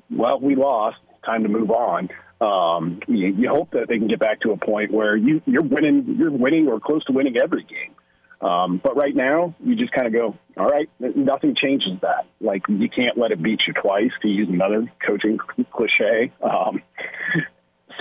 [0.10, 2.10] well, we lost, time to move on.
[2.42, 5.64] Um, you, you hope that they can get back to a point where you you're
[5.64, 7.96] winning, you're winning or close to winning every game.
[8.42, 12.26] Um, but right now, you just kind of go, all right, nothing changes that.
[12.40, 15.38] Like, you can't let it beat you twice, to use another coaching
[15.72, 16.32] cliche.
[16.42, 16.82] Um,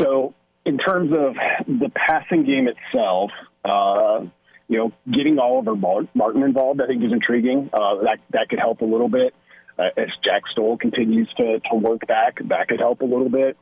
[0.01, 0.34] so,
[0.64, 1.34] in terms of
[1.66, 3.32] the passing game itself,
[3.64, 4.26] uh,
[4.68, 7.70] you know, getting Oliver Martin involved, I think is intriguing.
[7.72, 9.34] Uh, that that could help a little bit
[9.78, 12.39] uh, as Jack Stoll continues to to work back.
[12.49, 13.57] That could help a little bit.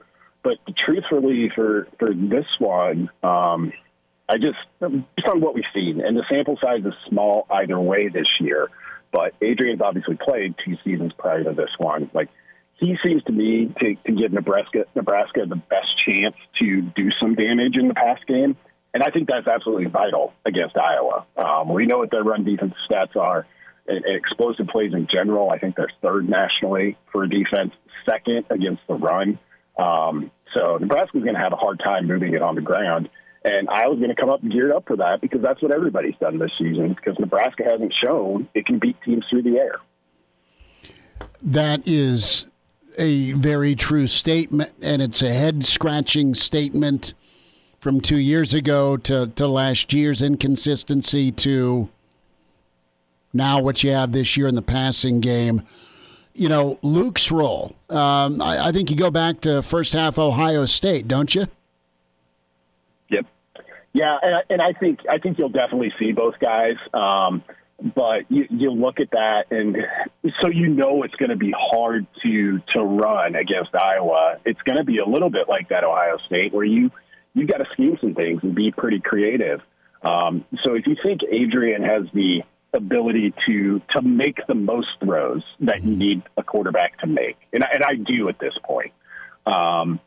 [0.47, 3.73] But truthfully, for for this one, um,
[4.29, 8.07] I just based on what we've seen, and the sample size is small either way
[8.07, 8.69] this year.
[9.11, 12.13] But Adrian's obviously played two seasons prior to this one.
[12.15, 12.29] Like
[12.75, 17.35] he seems to me to, to give Nebraska Nebraska the best chance to do some
[17.35, 18.57] damage in the pass game,
[18.95, 21.27] and I think that's absolutely vital against Iowa.
[21.37, 23.49] Um, we know what their run defense stats are,
[23.89, 25.51] and explosive plays in general.
[25.51, 27.73] I think they're third nationally for defense,
[28.09, 29.41] second against the run.
[29.79, 33.09] Um, so Nebraska's going to have a hard time moving it on the ground.
[33.45, 36.39] And Iowa's going to come up geared up for that because that's what everybody's done
[36.39, 36.95] this season.
[36.95, 39.77] Because Nebraska hasn't shown it can beat teams through the air.
[41.43, 42.47] That is
[42.99, 47.15] a very true statement, and it's a head scratching statement
[47.79, 51.89] from two years ago to, to last year's inconsistency to
[53.33, 55.63] now what you have this year in the passing game.
[56.37, 57.75] You know, Luke's role.
[57.89, 61.47] Um, I, I think you go back to first half Ohio State, don't you?
[63.11, 63.27] Yep.
[63.93, 66.77] Yeah, and I, and I think I think you'll definitely see both guys.
[66.93, 67.43] Um,
[67.95, 69.77] but you, you look at that, and
[70.41, 74.37] so you know it's going to be hard to to run against Iowa.
[74.45, 76.91] It's going to be a little bit like that Ohio State, where you
[77.35, 79.61] you got to scheme some things and be pretty creative.
[80.03, 82.43] Um, so if you think Adrian has the
[82.73, 87.65] ability to to make the most throws that you need a quarterback to make, and
[87.65, 88.93] I, and I do at this point.
[89.47, 90.01] Um,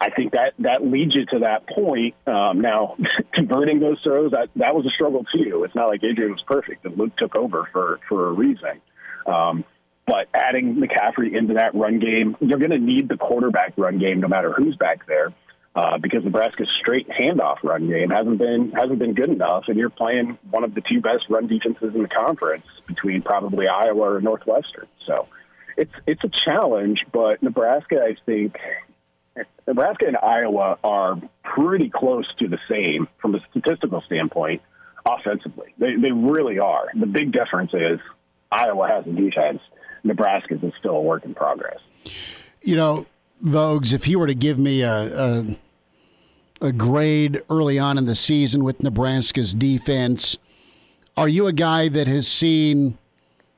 [0.00, 2.14] I think that that leads you to that point.
[2.26, 2.96] Um, now,
[3.34, 5.64] converting those throws that that was a struggle too.
[5.64, 8.80] It's not like Adrian was perfect and Luke took over for for a reason.
[9.26, 9.64] Um,
[10.06, 14.20] but adding McCaffrey into that run game, you're going to need the quarterback run game
[14.20, 15.32] no matter who's back there.
[15.76, 19.90] Uh, because Nebraska's straight handoff run game hasn't been hasn't been good enough, and you're
[19.90, 24.20] playing one of the two best run defenses in the conference between probably Iowa or
[24.20, 24.86] Northwestern.
[25.04, 25.26] So
[25.76, 28.56] it's it's a challenge, but Nebraska, I think,
[29.66, 34.62] Nebraska and Iowa are pretty close to the same from a statistical standpoint
[35.04, 35.74] offensively.
[35.78, 36.86] They they really are.
[36.94, 37.98] The big difference is
[38.50, 39.60] Iowa has a defense.
[40.04, 41.78] Nebraska's is still a work in progress.
[42.62, 43.06] You know,
[43.42, 45.56] Vogues, if you were to give me a, a
[46.64, 50.38] a grade early on in the season with Nebraska's defense,
[51.14, 52.96] are you a guy that has seen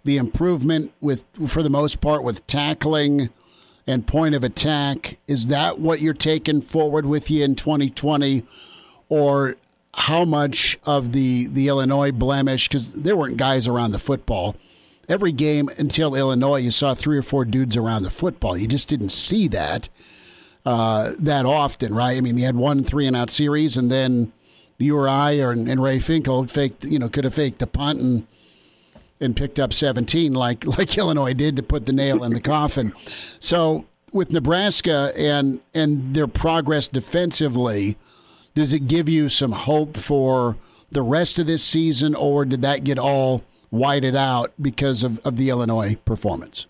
[0.04, 3.30] the improvement with for the most part with tackling
[3.86, 5.18] and point of attack?
[5.28, 8.42] Is that what you're taking forward with you in 2020
[9.09, 9.54] or
[9.94, 14.57] how much of the the Illinois blemish cuz there weren't guys around the football
[15.09, 18.57] every game until Illinois, you saw three or four dudes around the football.
[18.57, 19.88] You just didn't see that
[20.67, 22.19] uh, that often, right?
[22.19, 24.33] I mean, you had one three and out series, and then
[24.79, 28.01] you or I or, and Ray Finkle faked, you know, could have faked the punt
[28.01, 28.27] and
[29.19, 32.93] and picked up 17 like like Illinois did to put the nail in the coffin.
[33.39, 37.97] So with Nebraska and and their progress defensively,
[38.57, 40.57] does it give you some hope for
[40.91, 45.37] the rest of this season, or did that get all whited out because of, of
[45.37, 46.67] the Illinois performance?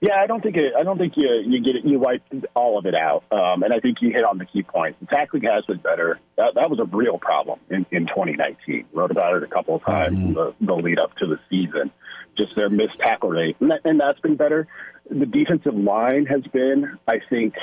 [0.00, 2.22] Yeah, I don't think it, I don't think you you get it, you wipe
[2.54, 4.98] all of it out, um, and I think you hit on the key points.
[5.00, 6.20] The tackling has been better.
[6.36, 8.86] That, that was a real problem in, in 2019.
[8.92, 10.34] Wrote about it a couple of times mm-hmm.
[10.34, 11.90] the, the lead up to the season.
[12.36, 14.68] Just their missed tackle rate, and, that, and that's been better.
[15.10, 17.54] The defensive line has been, I think,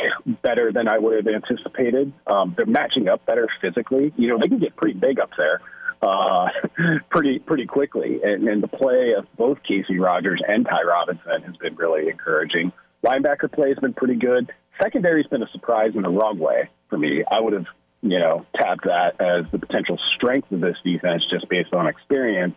[0.41, 2.11] better than I would have anticipated.
[2.27, 4.11] Um, they're matching up better physically.
[4.17, 5.61] You know, they can get pretty big up there
[6.01, 6.47] uh,
[7.09, 8.19] pretty pretty quickly.
[8.23, 12.71] And, and the play of both Casey Rogers and Ty Robinson has been really encouraging.
[13.03, 14.51] Linebacker play has been pretty good.
[14.81, 17.23] Secondary's been a surprise in the wrong way for me.
[17.29, 17.65] I would have,
[18.01, 22.55] you know, tapped that as the potential strength of this defense just based on experience.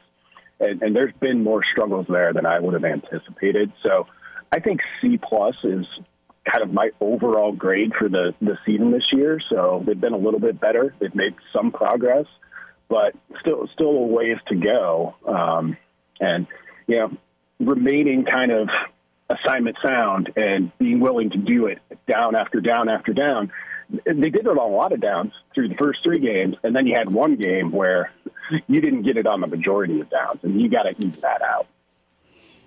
[0.59, 3.72] And, and there's been more struggles there than I would have anticipated.
[3.82, 4.07] So
[4.51, 5.86] I think C plus is
[6.51, 9.41] kind of my overall grade for the, the season this year.
[9.51, 10.95] So they've been a little bit better.
[10.99, 12.26] They've made some progress
[12.89, 15.14] but still still a ways to go.
[15.26, 15.76] Um,
[16.20, 16.47] and
[16.86, 17.16] you know,
[17.61, 18.68] remaining kind of
[19.30, 23.53] assignment sound and being willing to do it down after down after down.
[24.05, 26.86] They did it on a lot of downs through the first three games, and then
[26.86, 28.12] you had one game where
[28.66, 31.41] you didn't get it on the majority of downs, and you got to eat that
[31.41, 31.66] out.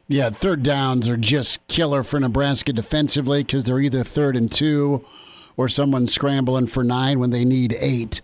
[0.08, 5.06] Yeah, third downs are just killer for Nebraska defensively because they're either third and two
[5.58, 8.22] or someone scrambling for nine when they need eight.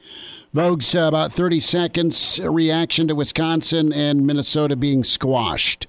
[0.54, 5.88] Vogue's uh, about 30 seconds reaction to Wisconsin and Minnesota being squashed.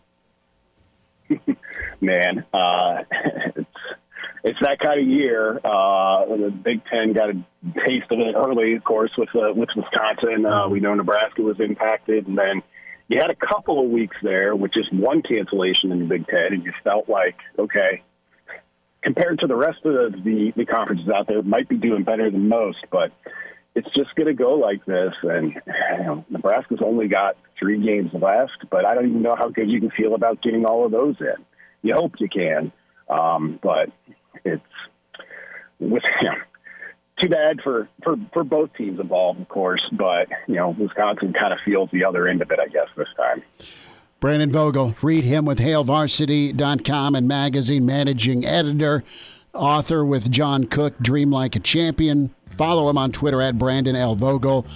[2.01, 3.05] Man, uh,
[3.57, 3.69] it's
[4.45, 5.59] it's that kind of year.
[5.59, 7.35] Uh, the Big Ten got a
[7.87, 10.47] taste of it early, of course, with uh, with Wisconsin.
[10.47, 12.63] Uh, we know Nebraska was impacted, and then
[13.09, 16.53] you had a couple of weeks there with just one cancellation in the Big Ten,
[16.53, 18.03] and you felt like, okay,
[19.03, 22.49] compared to the rest of the the conferences out there, might be doing better than
[22.49, 23.13] most, but
[23.75, 25.15] it's just going to go like this.
[25.23, 29.49] And you know, Nebraska's only got three games left, but I don't even know how
[29.49, 31.45] good you can feel about getting all of those in.
[31.83, 32.73] You hope you can,
[33.09, 33.91] um, but
[34.45, 34.63] it's
[35.79, 36.35] with you know,
[37.23, 39.83] too bad for, for for both teams involved, of course.
[39.93, 43.09] But you know, Wisconsin kind of feels the other end of it, I guess, this
[43.17, 43.43] time.
[44.21, 49.05] Brandon Vogel, read him with HailVarsity.com and magazine managing editor,
[49.55, 54.17] author with John Cook, Dream Like a Champion, Follow him on Twitter at Brandon L.
[54.17, 54.67] Vogel.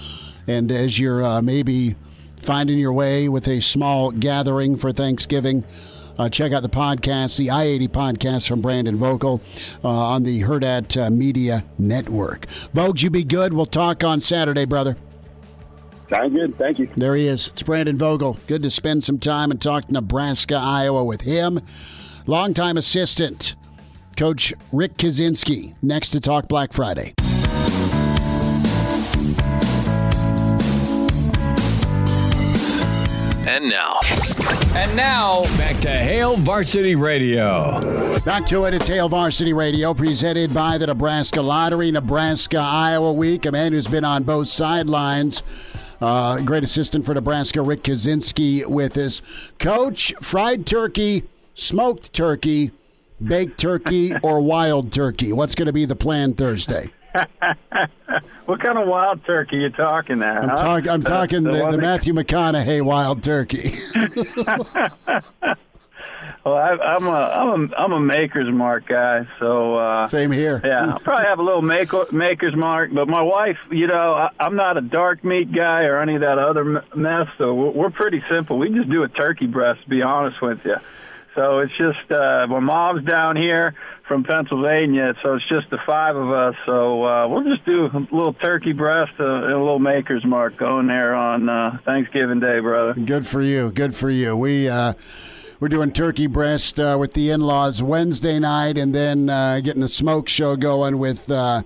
[0.47, 1.95] And as you're uh, maybe
[2.37, 5.65] finding your way with a small gathering for Thanksgiving,
[6.17, 9.41] uh, check out the podcast, the I 80 podcast from Brandon Vogel
[9.83, 12.45] uh, on the Hurrdat uh, Media Network.
[12.73, 13.53] Vogue, you be good.
[13.53, 14.95] We'll talk on Saturday, brother.
[16.13, 16.55] Sounds good.
[16.59, 16.89] Thank you.
[16.95, 17.47] There he is.
[17.47, 18.37] It's Brandon Vogel.
[18.45, 21.59] Good to spend some time and talk to Nebraska, Iowa with him.
[22.27, 23.55] Longtime assistant,
[24.15, 25.73] Coach Rick Kaczenski.
[25.81, 27.15] Next to talk Black Friday.
[33.47, 33.99] And now.
[34.75, 38.19] And now, back to Hail Varsity Radio.
[38.23, 38.75] Back to it.
[38.75, 43.47] It's Hail Varsity Radio, presented by the Nebraska Lottery, Nebraska Iowa Week.
[43.47, 45.41] A man who's been on both sidelines.
[46.01, 49.21] Uh, great assistant for Nebraska, Rick Kaczenski, with us.
[49.59, 51.23] Coach, fried turkey,
[51.53, 52.71] smoked turkey,
[53.23, 55.31] baked turkey, or wild turkey?
[55.31, 56.91] What's going to be the plan Thursday?
[58.45, 60.39] what kind of wild turkey you talking there?
[60.39, 60.55] I'm, huh?
[60.55, 63.73] talk, I'm talking the, the, the Matthew McConaughey wild turkey.
[66.43, 70.59] Well, I, I'm a I'm a I'm a Maker's Mark guy, so uh, same here.
[70.63, 74.29] Yeah, I'll probably have a little make, Maker's Mark, but my wife, you know, I,
[74.39, 77.89] I'm not a dark meat guy or any of that other mess, so we're, we're
[77.91, 78.57] pretty simple.
[78.57, 79.83] We just do a turkey breast.
[79.83, 80.75] To be honest with you.
[81.35, 83.73] So it's just uh, my mom's down here
[84.07, 86.55] from Pennsylvania, so it's just the five of us.
[86.65, 90.57] So uh, we'll just do a little turkey breast uh, and a little Maker's Mark
[90.57, 92.99] going there on uh, Thanksgiving Day, brother.
[92.99, 93.71] Good for you.
[93.71, 94.35] Good for you.
[94.35, 94.67] We.
[94.67, 94.93] Uh,
[95.63, 99.87] we're doing turkey breast uh, with the in-laws Wednesday night, and then uh, getting a
[99.87, 101.63] smoke show going with uh,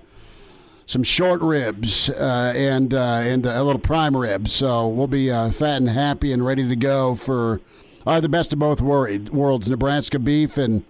[0.86, 4.46] some short ribs uh, and uh, and a little prime rib.
[4.46, 7.60] So we'll be uh, fat and happy and ready to go for
[8.06, 10.84] uh, the best of both worlds: Nebraska beef and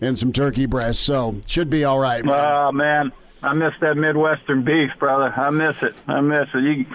[0.00, 0.98] and some turkey breast.
[1.02, 2.24] So should be all right.
[2.24, 2.34] Man.
[2.34, 5.32] Oh man, I miss that Midwestern beef, brother.
[5.32, 5.94] I miss it.
[6.08, 6.64] I miss it.
[6.64, 6.86] You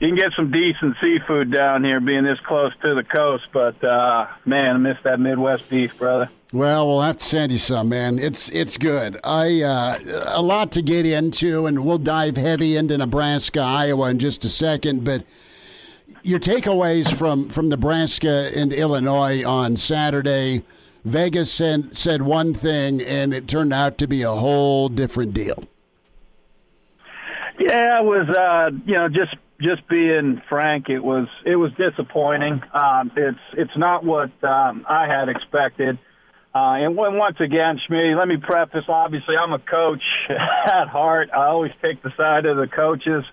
[0.00, 3.44] you can get some decent seafood down here, being this close to the coast.
[3.52, 6.30] But uh, man, I miss that Midwest beef, brother.
[6.52, 8.18] Well, we'll have to send you some, man.
[8.18, 9.18] It's it's good.
[9.24, 14.18] I uh, a lot to get into, and we'll dive heavy into Nebraska, Iowa in
[14.18, 15.04] just a second.
[15.04, 15.24] But
[16.22, 20.62] your takeaways from from Nebraska and Illinois on Saturday.
[21.04, 25.62] Vegas said, said one thing, and it turned out to be a whole different deal.
[27.58, 32.62] Yeah, it was uh, you know just just being frank, it was it was disappointing.
[32.72, 35.98] Um, it's it's not what um, I had expected.
[36.54, 38.84] Uh, and when, once again, Schmidt, let me preface.
[38.88, 41.30] Obviously, I'm a coach at heart.
[41.32, 43.24] I always take the side of the coaches.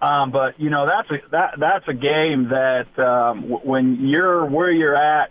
[0.00, 4.70] Um, but you know that's a that that's a game that um, when you're where
[4.70, 5.30] you're at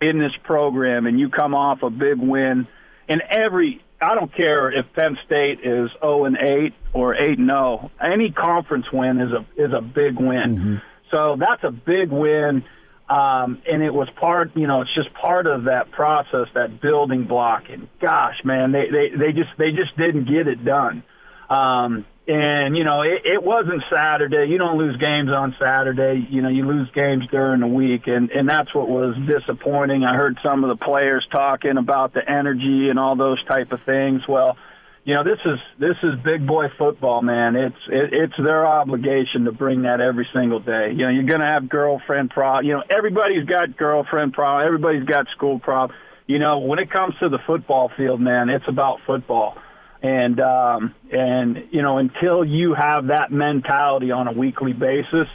[0.00, 2.66] in this program and you come off a big win,
[3.08, 7.48] and every I don't care if Penn State is 0 and 8 or 8 and
[7.48, 7.90] 0.
[8.00, 10.56] Any conference win is a is a big win.
[10.56, 10.76] Mm-hmm.
[11.12, 12.64] So that's a big win.
[13.08, 17.24] Um, and it was part, you know, it's just part of that process, that building
[17.24, 17.64] block.
[17.68, 21.02] And gosh, man, they, they, they just, they just didn't get it done.
[21.50, 24.46] Um, and you know, it, it wasn't Saturday.
[24.48, 26.24] You don't lose games on Saturday.
[26.30, 30.04] You know, you lose games during the week, and and that's what was disappointing.
[30.04, 33.80] I heard some of the players talking about the energy and all those type of
[33.84, 34.22] things.
[34.28, 34.56] Well,
[35.04, 37.56] you know, this is this is big boy football, man.
[37.56, 40.90] It's it, it's their obligation to bring that every single day.
[40.92, 42.66] You know, you're going to have girlfriend problem.
[42.66, 44.64] You know, everybody's got girlfriend problem.
[44.64, 45.98] Everybody's got school problem.
[46.28, 49.56] You know, when it comes to the football field, man, it's about football
[50.02, 55.28] and um, and you know until you have that mentality on a weekly basis,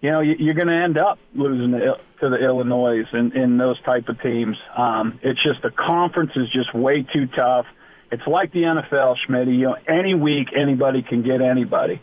[0.00, 3.58] you know you, are going to end up losing to, to the Illinois and in
[3.58, 4.56] those type of teams.
[4.76, 7.66] Um, it's just the conference is just way too tough.
[8.10, 9.48] It's like the NFL, Schmidt.
[9.48, 12.00] You know, any week anybody can get anybody.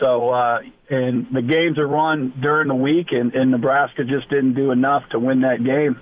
[0.00, 0.60] So, uh,
[0.90, 5.08] and the games are run during the week, and, and Nebraska just didn't do enough
[5.10, 5.98] to win that game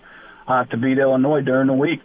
[0.47, 2.01] uh, to beat Illinois during the week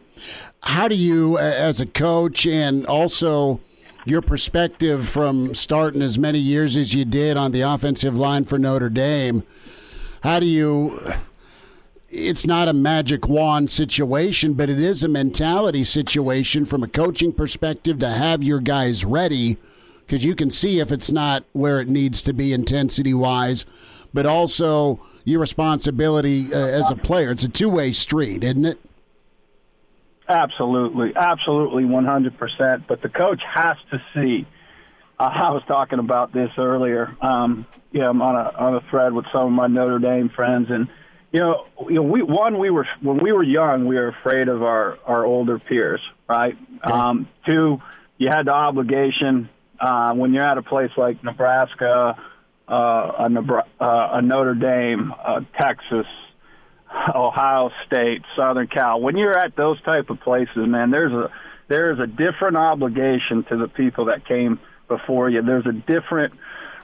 [0.62, 3.60] how do you, as a coach, and also
[4.06, 8.58] your perspective from starting as many years as you did on the offensive line for
[8.58, 9.44] Notre Dame,
[10.22, 11.00] how do you?
[12.10, 17.32] It's not a magic wand situation, but it is a mentality situation from a coaching
[17.32, 19.58] perspective to have your guys ready
[20.00, 23.68] because you can see if it's not where it needs to be intensity wise,
[24.12, 27.32] but also your responsibility uh, as a player.
[27.32, 28.80] It's a two way street, isn't it?
[30.28, 32.84] Absolutely, absolutely, 100%.
[32.88, 34.46] But the coach has to see.
[35.20, 37.16] Uh, I was talking about this earlier.
[37.20, 40.30] Um, you know, I'm on a on a thread with some of my Notre Dame
[40.30, 40.88] friends, and
[41.32, 44.48] you know, you know, we one we were when we were young, we were afraid
[44.48, 46.56] of our our older peers, right?
[46.84, 47.82] Um, two,
[48.20, 49.50] you had the obligation
[49.80, 52.18] uh, when you're at a place like Nebraska,
[52.74, 56.06] a, Nebra- uh, a Notre Dame, uh, Texas,
[57.16, 59.02] Ohio State, Southern Cal.
[59.02, 61.32] When you're at those type of places, man, there's a
[61.68, 65.42] there's a different obligation to the people that came before you.
[65.44, 66.34] There's a different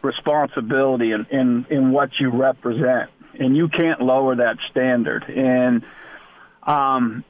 [0.04, 3.10] responsibility in, in, in what you represent.
[3.38, 5.24] And you can't lower that standard.
[5.24, 5.84] And,
[6.64, 7.26] um,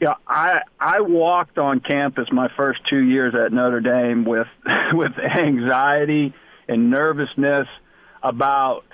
[0.00, 4.46] yeah, I I walked on campus my first two years at Notre Dame with
[4.94, 6.32] with anxiety
[6.66, 7.66] and nervousness
[8.22, 8.84] about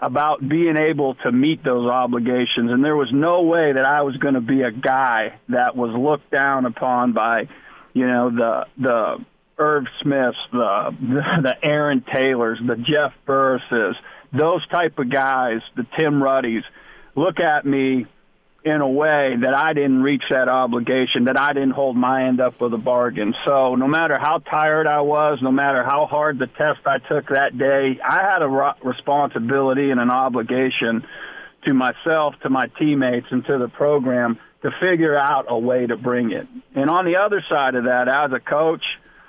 [0.00, 4.16] about being able to meet those obligations, and there was no way that I was
[4.16, 7.48] going to be a guy that was looked down upon by,
[7.94, 9.24] you know, the the
[9.58, 10.94] Irv Smiths, the
[11.42, 13.96] the Aaron Taylors, the Jeff Burrises,
[14.32, 16.62] those type of guys, the Tim Ruddys,
[17.16, 18.06] look at me
[18.64, 22.40] in a way that I didn't reach that obligation, that I didn't hold my end
[22.40, 23.34] up with a bargain.
[23.46, 27.28] So no matter how tired I was, no matter how hard the test I took
[27.28, 31.06] that day, I had a responsibility and an obligation
[31.66, 35.96] to myself, to my teammates, and to the program to figure out a way to
[35.96, 36.48] bring it.
[36.74, 38.82] And on the other side of that, as a coach,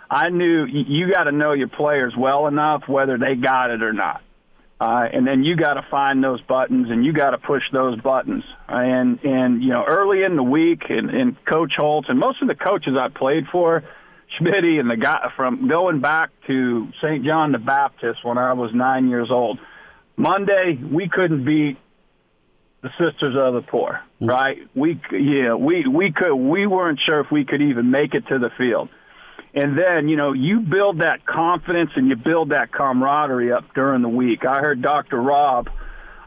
[0.09, 3.93] I knew you got to know your players well enough whether they got it or
[3.93, 4.21] not.
[4.79, 7.99] Uh, and then you got to find those buttons and you got to push those
[7.99, 8.43] buttons.
[8.67, 12.47] And and you know, early in the week, and, and Coach Holtz and most of
[12.47, 13.83] the coaches I played for,
[14.39, 17.25] Schmitty and the guy from going back to St.
[17.25, 19.59] John the Baptist when I was nine years old.
[20.15, 21.77] Monday we couldn't beat
[22.81, 24.59] the Sisters of the Poor, right?
[24.75, 28.39] We yeah we we could we weren't sure if we could even make it to
[28.39, 28.87] the field.
[29.53, 34.01] And then, you know, you build that confidence and you build that camaraderie up during
[34.01, 34.45] the week.
[34.45, 35.19] I heard Dr.
[35.19, 35.69] Rob,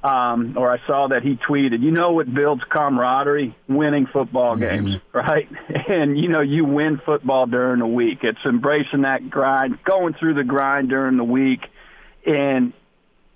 [0.02, 3.54] um, or I saw that he tweeted, you know what builds camaraderie?
[3.68, 5.16] Winning football games, mm-hmm.
[5.16, 5.48] right?
[5.88, 8.18] And, you know, you win football during the week.
[8.22, 11.60] It's embracing that grind, going through the grind during the week.
[12.26, 12.72] And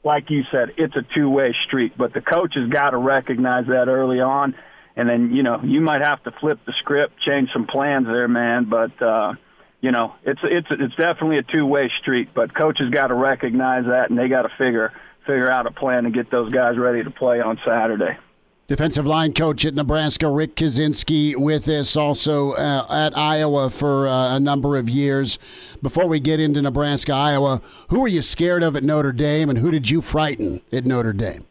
[0.02, 3.66] like you said, it's a two way street, but the coach has got to recognize
[3.68, 4.56] that early on.
[4.96, 8.26] And then, you know, you might have to flip the script, change some plans there,
[8.26, 8.64] man.
[8.64, 9.34] But, uh,
[9.80, 12.30] you know, it's it's it's definitely a two-way street.
[12.34, 14.92] But coaches got to recognize that, and they got to figure
[15.26, 18.16] figure out a plan to get those guys ready to play on Saturday.
[18.68, 24.34] Defensive line coach at Nebraska, Rick Kaczenski, with us also uh, at Iowa for uh,
[24.34, 25.38] a number of years.
[25.82, 29.60] Before we get into Nebraska, Iowa, who were you scared of at Notre Dame, and
[29.60, 31.46] who did you frighten at Notre Dame?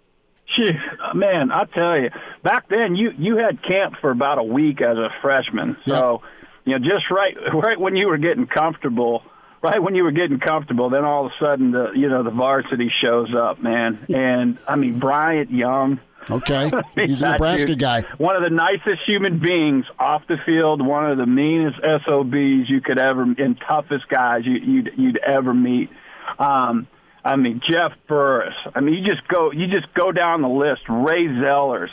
[1.13, 2.09] man, I tell you,
[2.43, 6.21] back then you you had camp for about a week as a freshman, so.
[6.23, 6.32] Yep
[6.66, 9.24] you know, just right right when you were getting comfortable,
[9.61, 12.32] right when you were getting comfortable, then all of a sudden the you know the
[12.32, 13.99] varsity shows up, man.
[14.16, 15.99] And I mean Bryant Young.
[16.28, 18.01] Okay, he's a Nebraska dude, guy.
[18.18, 20.86] One of the nicest human beings off the field.
[20.86, 25.53] One of the meanest SOBs you could ever and toughest guys you, you'd you'd ever
[25.53, 25.91] meet.
[26.39, 26.88] Um,
[27.24, 28.55] I mean Jeff Burris.
[28.74, 30.82] I mean you just go you just go down the list.
[30.89, 31.91] Ray Zellars.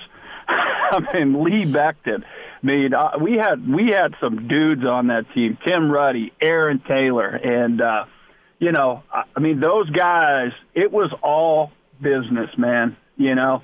[0.49, 2.25] I mean Lee Becton
[2.63, 7.29] mean, uh, we had we had some dudes on that team: Tim Ruddy, Aaron Taylor,
[7.29, 8.05] and uh,
[8.59, 10.53] you know, I mean, those guys.
[10.75, 12.97] It was all business, man.
[13.17, 13.63] You know,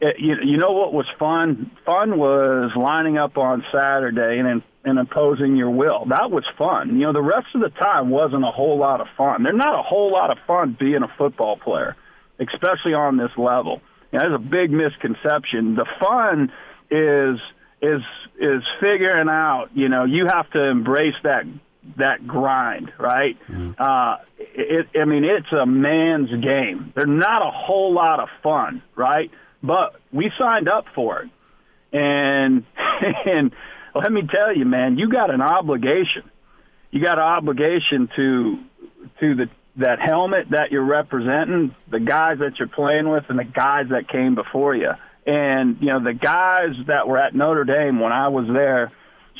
[0.00, 1.70] it, you, you know what was fun?
[1.84, 6.06] Fun was lining up on Saturday and and imposing your will.
[6.06, 6.98] That was fun.
[6.98, 9.42] You know, the rest of the time wasn't a whole lot of fun.
[9.42, 11.96] There's not a whole lot of fun being a football player,
[12.38, 13.82] especially on this level.
[14.12, 15.74] You know, there's a big misconception.
[15.74, 16.52] The fun
[16.90, 17.38] is
[17.80, 18.02] is
[18.38, 19.68] is figuring out.
[19.74, 21.44] You know, you have to embrace that
[21.96, 23.36] that grind, right?
[23.48, 23.74] Mm.
[23.78, 26.92] Uh, it, I mean, it's a man's game.
[26.94, 29.30] They're not a whole lot of fun, right?
[29.62, 31.30] But we signed up for it,
[31.92, 32.64] and
[33.26, 33.52] and
[33.94, 36.30] let me tell you, man, you got an obligation.
[36.90, 38.58] You got an obligation to
[39.20, 43.44] to the that helmet that you're representing, the guys that you're playing with, and the
[43.44, 44.90] guys that came before you.
[45.28, 48.90] And you know the guys that were at Notre Dame when I was there,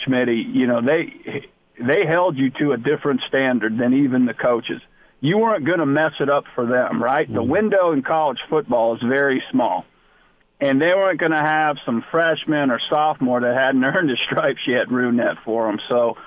[0.06, 1.48] Schmitty, you know they
[1.80, 4.82] they held you to a different standard than even the coaches.
[5.20, 7.26] You weren't going to mess it up for them, right?
[7.26, 7.34] Mm-hmm.
[7.34, 9.86] The window in college football is very small.
[10.60, 14.60] And they weren't going to have some freshman or sophomore that hadn't earned his stripes
[14.66, 15.80] yet ruin that for them.
[15.88, 16.18] So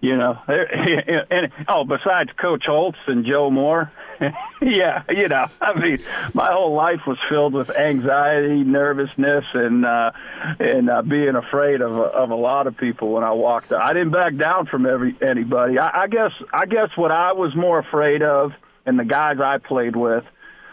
[0.00, 3.90] you know, and oh, besides Coach Holtz and Joe Moore,
[4.62, 5.98] yeah, you know, I mean,
[6.34, 10.10] my whole life was filled with anxiety, nervousness, and uh,
[10.58, 13.72] and uh, being afraid of of a lot of people when I walked.
[13.72, 15.78] I didn't back down from every anybody.
[15.78, 18.52] I, I guess I guess what I was more afraid of,
[18.86, 20.24] and the guys I played with,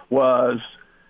[0.10, 0.60] was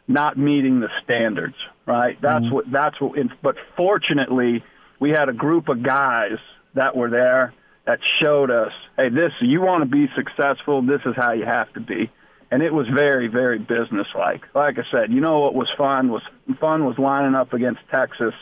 [0.08, 1.56] not meeting the standards.
[1.86, 2.20] Right.
[2.22, 2.56] That's mm-hmm.
[2.56, 2.72] what.
[2.72, 3.16] That's what.
[3.42, 4.64] But fortunately,
[5.00, 6.38] we had a group of guys
[6.74, 7.54] that were there
[7.86, 11.72] that showed us, hey, this you want to be successful, this is how you have
[11.74, 12.10] to be.
[12.52, 14.44] And it was very, very businesslike.
[14.54, 16.22] Like I said, you know what was fun was
[16.60, 18.34] fun was lining up against Texas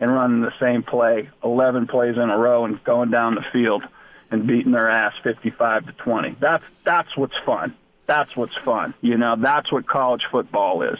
[0.00, 3.84] and running the same play, 11 plays in a row, and going down the field
[4.32, 6.36] and beating their ass 55 to 20.
[6.40, 7.74] That's that's what's fun.
[8.06, 8.94] that's what's fun.
[9.00, 10.98] You know, that's what college football is.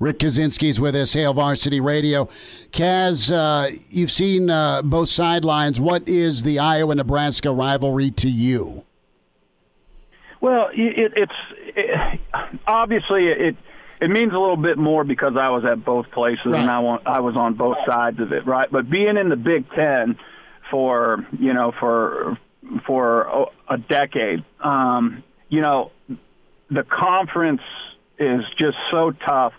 [0.00, 2.28] Rick Kaczenski's with us, Hail Varsity Radio.
[2.70, 5.80] Kaz, uh, you've seen uh, both sidelines.
[5.80, 8.84] What is the Iowa Nebraska rivalry to you?
[10.40, 11.32] Well, it, it's
[11.76, 12.20] it,
[12.66, 13.56] obviously it
[14.00, 16.60] it means a little bit more because I was at both places right.
[16.60, 18.70] and I want, I was on both sides of it, right?
[18.70, 20.16] But being in the Big Ten
[20.70, 22.38] for you know for
[22.86, 25.90] for a decade, um, you know,
[26.70, 27.62] the conference
[28.18, 29.52] is just so tough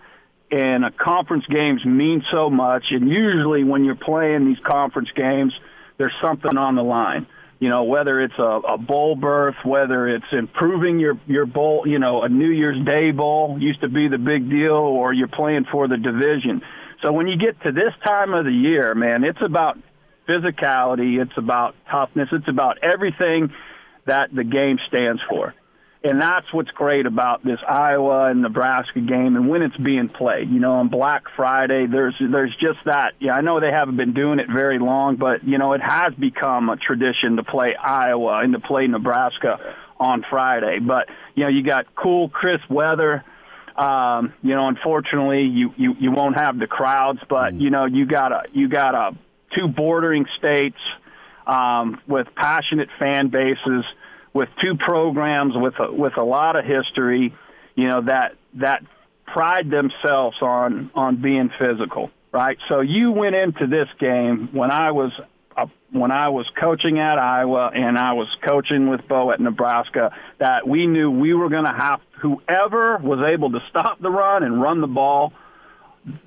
[0.51, 5.53] and a conference games mean so much and usually when you're playing these conference games
[5.97, 7.27] there's something on the line
[7.60, 11.99] you know whether it's a, a bowl berth whether it's improving your your bowl you
[11.99, 15.65] know a new year's day bowl used to be the big deal or you're playing
[15.72, 16.61] for the division.
[17.03, 19.77] So when you get to this time of the year man it's about
[20.27, 23.52] physicality it's about toughness it's about everything
[24.06, 25.53] that the game stands for
[26.04, 30.50] and that's what's great about this Iowa and Nebraska game and when it's being played.
[30.50, 33.14] You know, on Black Friday, there's there's just that.
[33.20, 36.14] Yeah, I know they haven't been doing it very long, but you know, it has
[36.14, 40.80] become a tradition to play Iowa and to play Nebraska on Friday.
[40.80, 43.26] But you know, you got cool, crisp weather.
[43.76, 48.06] Um, you know, unfortunately, you, you you won't have the crowds, but you know, you
[48.06, 49.18] got a you got a
[49.54, 50.80] two bordering states
[51.46, 53.84] um, with passionate fan bases
[54.34, 57.34] with two programs with a, with a lot of history,
[57.76, 58.84] you know that that
[59.26, 62.57] pride themselves on on being physical, right?
[62.68, 65.11] So you went into this game when I was
[65.56, 70.15] uh, when I was coaching at Iowa and I was coaching with Bo at Nebraska
[70.39, 74.43] that we knew we were going to have whoever was able to stop the run
[74.43, 75.34] and run the ball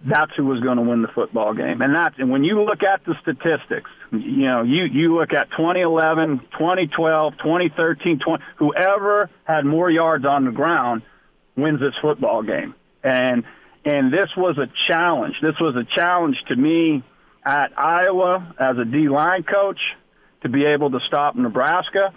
[0.05, 1.81] that's who was going to win the football game.
[1.81, 5.51] And that's and when you look at the statistics, you know, you you look at
[5.51, 11.03] 2011, 2012, 2013, 20, whoever had more yards on the ground
[11.57, 12.75] wins this football game.
[13.03, 13.45] And
[13.85, 15.35] and this was a challenge.
[15.43, 17.03] This was a challenge to me
[17.45, 19.81] at Iowa as a D line coach
[20.43, 22.13] to be able to stop Nebraska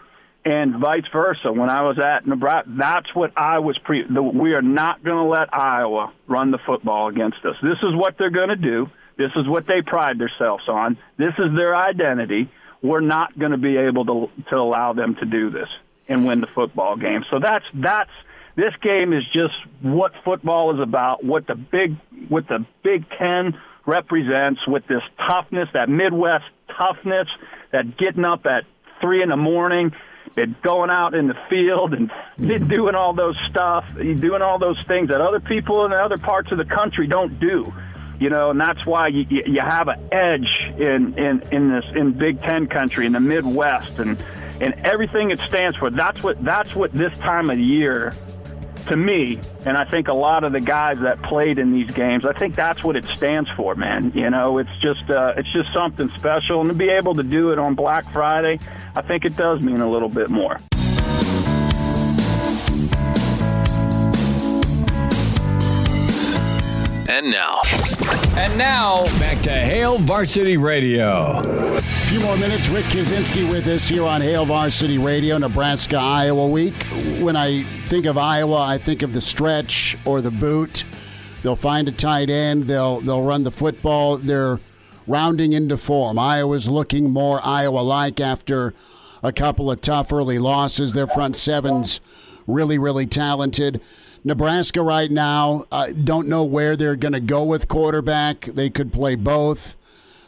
[0.46, 1.52] and vice versa.
[1.52, 4.04] When I was at Nebraska, that's what I was pre.
[4.08, 7.56] The, we are not going to let Iowa run the football against us.
[7.64, 8.88] This is what they're going to do.
[9.18, 10.98] This is what they pride themselves on.
[11.18, 12.52] This is their identity.
[12.84, 15.70] We're not going to be able to to allow them to do this
[16.08, 17.24] and win the football game.
[17.32, 18.12] So that's that's
[18.56, 21.24] this game is just what football is about.
[21.24, 21.98] What the big
[22.30, 23.58] what the Big Ten
[23.88, 26.46] represents with this toughness, that Midwest
[26.78, 27.28] toughness,
[27.72, 28.66] that getting up at
[29.02, 29.92] three in the morning
[30.38, 32.68] and going out in the field and mm-hmm.
[32.68, 36.58] doing all those stuff, doing all those things that other people in other parts of
[36.58, 37.74] the country don't do.
[38.20, 40.48] You know, and that's why you, you have an edge
[40.78, 44.24] in, in, in this in Big Ten country in the Midwest and
[44.62, 45.90] and everything it stands for.
[45.90, 48.14] That's what that's what this time of year
[48.88, 52.26] to me, and I think a lot of the guys that played in these games,
[52.26, 54.12] I think that's what it stands for, man.
[54.16, 57.52] You know, it's just uh, it's just something special, and to be able to do
[57.52, 58.60] it on Black Friday,
[58.96, 60.58] I think it does mean a little bit more.
[67.08, 67.62] And now.
[68.36, 71.42] And now, back to Hail Varsity Radio.
[72.16, 72.70] Few more minutes.
[72.70, 76.74] Rick Kaczenski with us here on Hail Varsity Radio, Nebraska Iowa Week.
[77.20, 80.86] When I think of Iowa, I think of the stretch or the boot.
[81.44, 82.68] They'll find a tight end.
[82.68, 84.16] They'll they'll run the football.
[84.16, 84.62] They're
[85.06, 86.18] rounding into form.
[86.18, 88.74] Iowa's looking more Iowa-like after
[89.22, 90.94] a couple of tough early losses.
[90.94, 92.00] Their front sevens
[92.48, 93.82] really really talented.
[94.24, 98.46] Nebraska right now, uh, don't know where they're going to go with quarterback.
[98.46, 99.76] They could play both.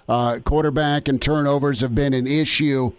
[0.07, 2.93] Uh, quarterback and turnovers have been an issue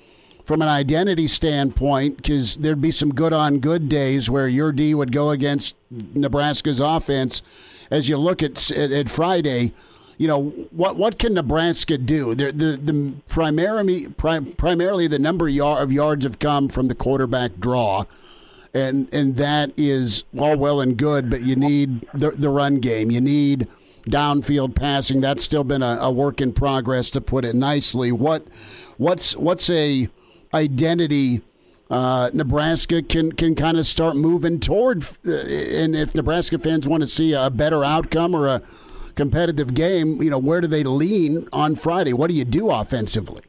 [0.44, 4.94] from an identity standpoint because there'd be some good on good days where your D
[4.94, 7.42] would go against Nebraska's offense.
[7.90, 9.72] As you look at at, at Friday,
[10.18, 12.34] you know what what can Nebraska do?
[12.34, 17.58] The the, the primarily prim, primarily the number of yards have come from the quarterback
[17.58, 18.04] draw
[18.74, 23.10] and and that is all well and good, but you need the, the run game.
[23.10, 23.66] You need
[24.10, 25.20] downfield passing.
[25.20, 28.12] That's still been a, a work in progress, to put it nicely.
[28.12, 28.46] What
[28.96, 30.08] what's what's a
[30.52, 31.42] identity?
[31.90, 37.02] Uh, Nebraska can can kind of start moving toward, uh, and if Nebraska fans want
[37.02, 38.62] to see a better outcome or a
[39.14, 42.12] competitive game, you know, where do they lean on Friday?
[42.12, 43.42] What do you do offensively?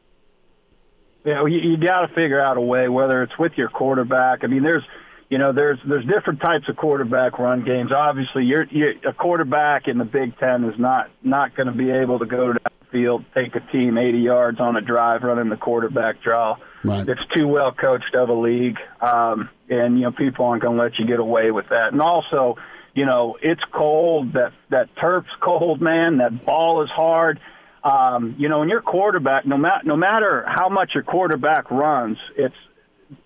[1.24, 4.42] Yeah, you, you got to figure out a way, whether it's with your quarterback.
[4.42, 4.84] I mean, there's
[5.30, 7.92] you know, there's there's different types of quarterback run games.
[7.92, 11.90] Obviously, you're, you're a quarterback in the Big Ten is not not going to be
[11.90, 12.54] able to go
[12.90, 16.56] field, take a team 80 yards on a drive, running the quarterback draw.
[16.82, 17.08] Right.
[17.08, 20.82] It's too well coached of a league, um, and you know people aren't going to
[20.82, 21.92] let you get away with that.
[21.92, 22.56] And also,
[22.94, 24.32] you know, it's cold.
[24.32, 26.18] That that turf's cold, man.
[26.18, 27.38] That ball is hard.
[27.84, 32.18] Um, you know, and your quarterback, no matter no matter how much your quarterback runs,
[32.36, 32.56] it's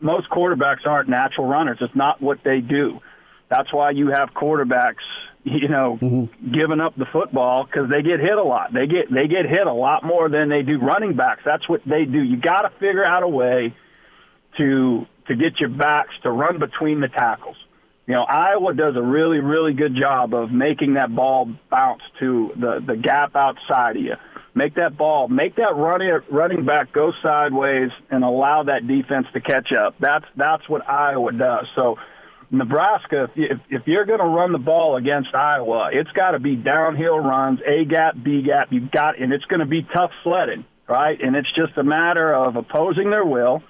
[0.01, 1.79] most quarterbacks aren't natural runners.
[1.81, 3.01] It's not what they do.
[3.49, 5.05] That's why you have quarterbacks,
[5.45, 6.53] you know, Mm-hmm.
[6.53, 8.73] giving up the football because they get hit a lot.
[8.73, 11.43] They get they get hit a lot more than they do running backs.
[11.45, 12.19] That's what they do.
[12.23, 13.75] You got to figure out a way
[14.59, 17.57] to to get your backs to run between the tackles.
[18.07, 22.53] You know, Iowa does a really really good job of making that ball bounce to
[22.57, 24.15] the the gap outside of you.
[24.57, 29.41] Make that ball, make that running running back go sideways and allow that defense to
[29.41, 29.97] catch up.
[29.99, 31.67] That's that's what Iowa does.
[31.75, 31.99] So
[32.51, 36.57] Nebraska, if, if you're going to run the ball against Iowa, it's got to be
[36.57, 38.69] downhill runs, A gap, B gap.
[38.71, 41.21] You've got, and it's going to be tough sledding, right?
[41.21, 43.63] And it's just a matter of opposing their will,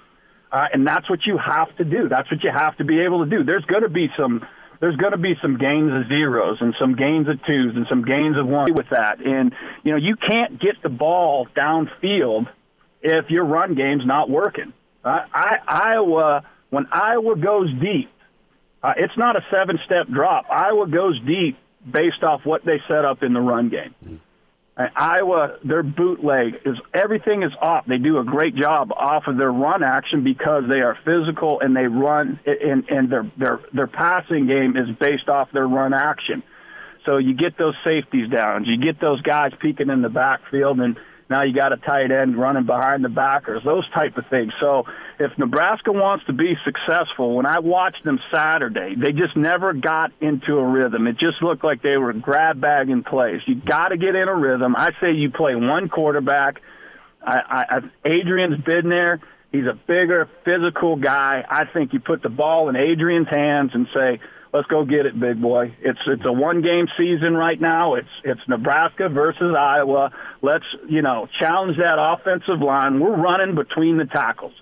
[0.51, 2.09] uh, and that's what you have to do.
[2.09, 3.43] That's what you have to be able to do.
[3.43, 4.45] There's going to be some.
[4.85, 8.05] There's going to be some gains of zeros and some gains of twos and some
[8.05, 9.19] gains of one with that.
[9.19, 9.51] And
[9.83, 12.45] you know you can't get the ball downfield
[13.01, 14.73] if your run game's not working.
[15.03, 18.11] Uh, I, Iowa, when Iowa goes deep,
[18.83, 20.45] uh, it's not a seven step drop.
[20.51, 21.57] Iowa goes deep
[21.91, 24.21] based off what they set up in the run game.
[24.77, 27.85] Iowa, their bootleg is everything is off.
[27.85, 31.73] They do a great job off of their run action because they are physical and
[31.75, 36.43] they run and, and their their their passing game is based off their run action.
[37.05, 40.97] So you get those safeties down, you get those guys peeking in the backfield, and
[41.29, 44.53] now you got a tight end running behind the backers, those type of things.
[44.59, 44.83] So
[45.19, 50.11] if Nebraska wants to be successful, when I watched them Saturday, they just never got
[50.21, 51.07] into a rhythm.
[51.07, 53.41] It just looked like they were grab bagging plays.
[53.47, 54.75] You got to get in a rhythm.
[54.75, 56.61] I say you play one quarterback.
[57.25, 59.19] I, I, Adrian's been there.
[59.51, 61.43] He's a bigger, physical guy.
[61.49, 64.19] I think you put the ball in Adrian's hands and say,
[64.55, 65.75] let's go get it, big boy.
[65.81, 67.95] It's it's a one game season right now.
[67.95, 70.11] It's it's Nebraska versus Iowa.
[70.41, 72.99] Let's you know challenge that offensive line.
[72.99, 74.53] We're running between the tackles,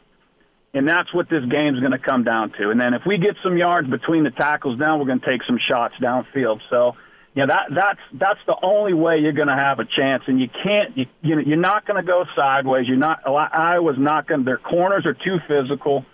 [0.73, 2.71] and that's what this game's going to come down to.
[2.71, 5.43] And then if we get some yards between the tackles, now we're going to take
[5.45, 6.59] some shots downfield.
[6.69, 6.95] So.
[7.35, 10.47] Yeah, that that's that's the only way you're going to have a chance, and you
[10.49, 10.95] can't.
[10.95, 12.87] You, you know, you're not going to go sideways.
[12.87, 13.21] You're not.
[13.25, 14.43] Iowa's not going.
[14.45, 16.05] Their corners are too physical.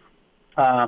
[0.55, 0.87] Uh,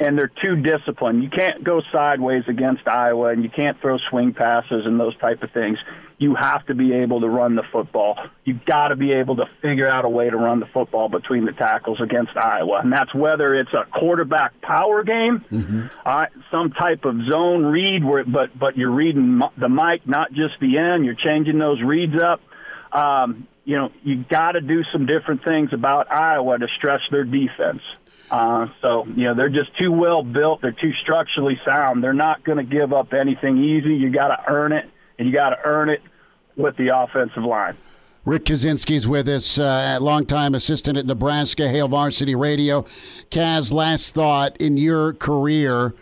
[0.00, 1.22] and they're too disciplined.
[1.24, 5.42] You can't go sideways against Iowa, and you can't throw swing passes and those type
[5.42, 5.78] of things.
[6.18, 8.18] You have to be able to run the football.
[8.44, 11.44] You've got to be able to figure out a way to run the football between
[11.44, 15.86] the tackles against Iowa, and that's whether it's a quarterback power game, Mm-hmm.
[16.04, 20.54] uh, some type of zone read, where but but you're reading the mic, not just
[20.60, 21.04] the end.
[21.04, 22.40] You're changing those reads up.
[22.92, 27.24] Um, you know, you got to do some different things about Iowa to stress their
[27.24, 27.82] defense.
[28.30, 30.60] Uh, so, you know, they're just too well built.
[30.60, 32.04] They're too structurally sound.
[32.04, 33.94] They're not going to give up anything easy.
[33.94, 34.88] You got to earn it,
[35.18, 36.02] and you got to earn it
[36.56, 37.76] with the offensive line.
[38.24, 42.84] Rick Kaczenski's with us, uh, longtime assistant at Nebraska, Hail Varsity Radio.
[43.30, 45.94] Kaz, last thought in your career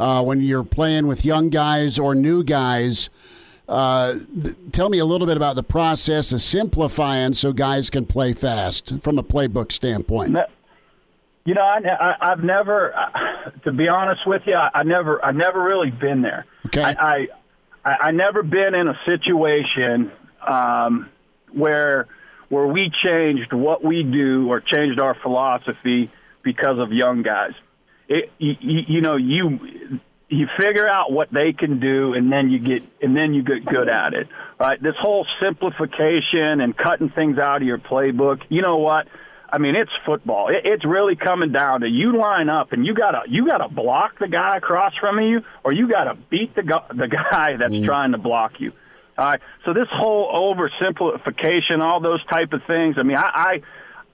[0.00, 3.10] uh, when you're playing with young guys or new guys.
[3.68, 8.06] Uh, th- tell me a little bit about the process of simplifying so guys can
[8.06, 10.32] play fast from a playbook standpoint.
[11.46, 12.92] You know, I, I, I've never,
[13.64, 16.44] to be honest with you, I, I never, I never really been there.
[16.66, 16.82] Okay.
[16.82, 17.28] I,
[17.84, 20.10] I, I never been in a situation
[20.46, 21.08] um,
[21.52, 22.08] where
[22.48, 26.10] where we changed what we do or changed our philosophy
[26.42, 27.52] because of young guys.
[28.08, 32.58] It, you, you know, you you figure out what they can do, and then you
[32.58, 34.26] get and then you get good at it.
[34.58, 34.82] Right?
[34.82, 38.42] This whole simplification and cutting things out of your playbook.
[38.48, 39.06] You know what?
[39.52, 40.48] I mean, it's football.
[40.48, 44.18] It, it's really coming down to you line up and you gotta you gotta block
[44.18, 48.12] the guy across from you, or you gotta beat the gu- the guy that's trying
[48.12, 48.72] to block you.
[49.18, 49.40] All right.
[49.64, 52.96] So this whole oversimplification, all those type of things.
[52.98, 53.62] I mean, I, I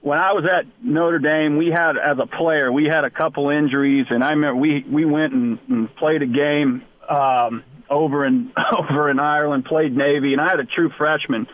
[0.01, 3.49] when I was at Notre Dame, we had as a player, we had a couple
[3.49, 8.51] injuries, and I remember we we went and, and played a game um, over in
[8.77, 11.47] over in Ireland, played Navy, and I had a true freshman.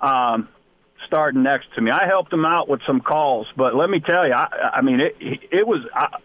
[0.00, 0.48] Um,
[1.12, 1.90] starting next to me.
[1.90, 5.00] I helped him out with some calls, but let me tell you, I, I mean,
[5.00, 5.80] it it was.
[5.94, 6.16] I,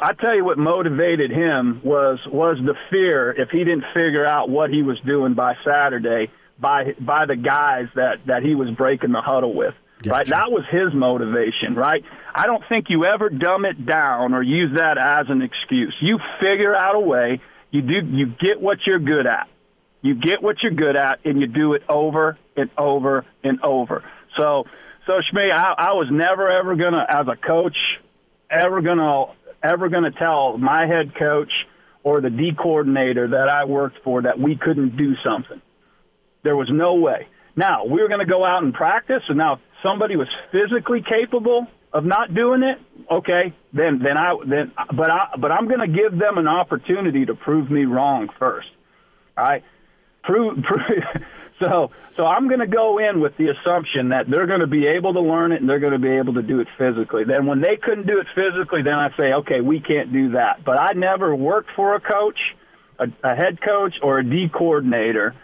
[0.00, 4.48] I tell you what motivated him was was the fear if he didn't figure out
[4.48, 9.12] what he was doing by Saturday by by the guys that that he was breaking
[9.12, 9.74] the huddle with.
[10.06, 11.74] Right, that was his motivation.
[11.74, 12.02] Right,
[12.34, 15.94] I don't think you ever dumb it down or use that as an excuse.
[16.00, 17.40] You figure out a way.
[17.70, 18.00] You do.
[18.06, 19.48] You get what you're good at
[20.04, 24.04] You get what you're good at, and you do it over and over and over.
[24.36, 24.64] So,
[25.06, 27.76] so Shmi, I, I was never ever gonna, as a coach,
[28.50, 29.32] ever gonna
[29.62, 31.50] ever gonna tell my head coach
[32.02, 35.62] or the D coordinator that I worked for that we couldn't do something.
[36.42, 37.26] There was no way.
[37.56, 41.02] Now we were going to go out and practice, and now if somebody was physically
[41.02, 42.78] capable of not doing it,
[43.10, 47.24] okay, then then I then but I but I'm going to give them an opportunity
[47.24, 48.68] to prove me wrong first.
[49.38, 49.64] All right,
[50.24, 51.02] prove, prove
[51.60, 54.86] so so I'm going to go in with the assumption that they're going to be
[54.86, 57.24] able to learn it and they're going to be able to do it physically.
[57.24, 60.64] Then when they couldn't do it physically, then I say, okay, we can't do that.
[60.64, 62.38] But I never worked for a coach,
[62.98, 65.34] a, a head coach, or a D coordinator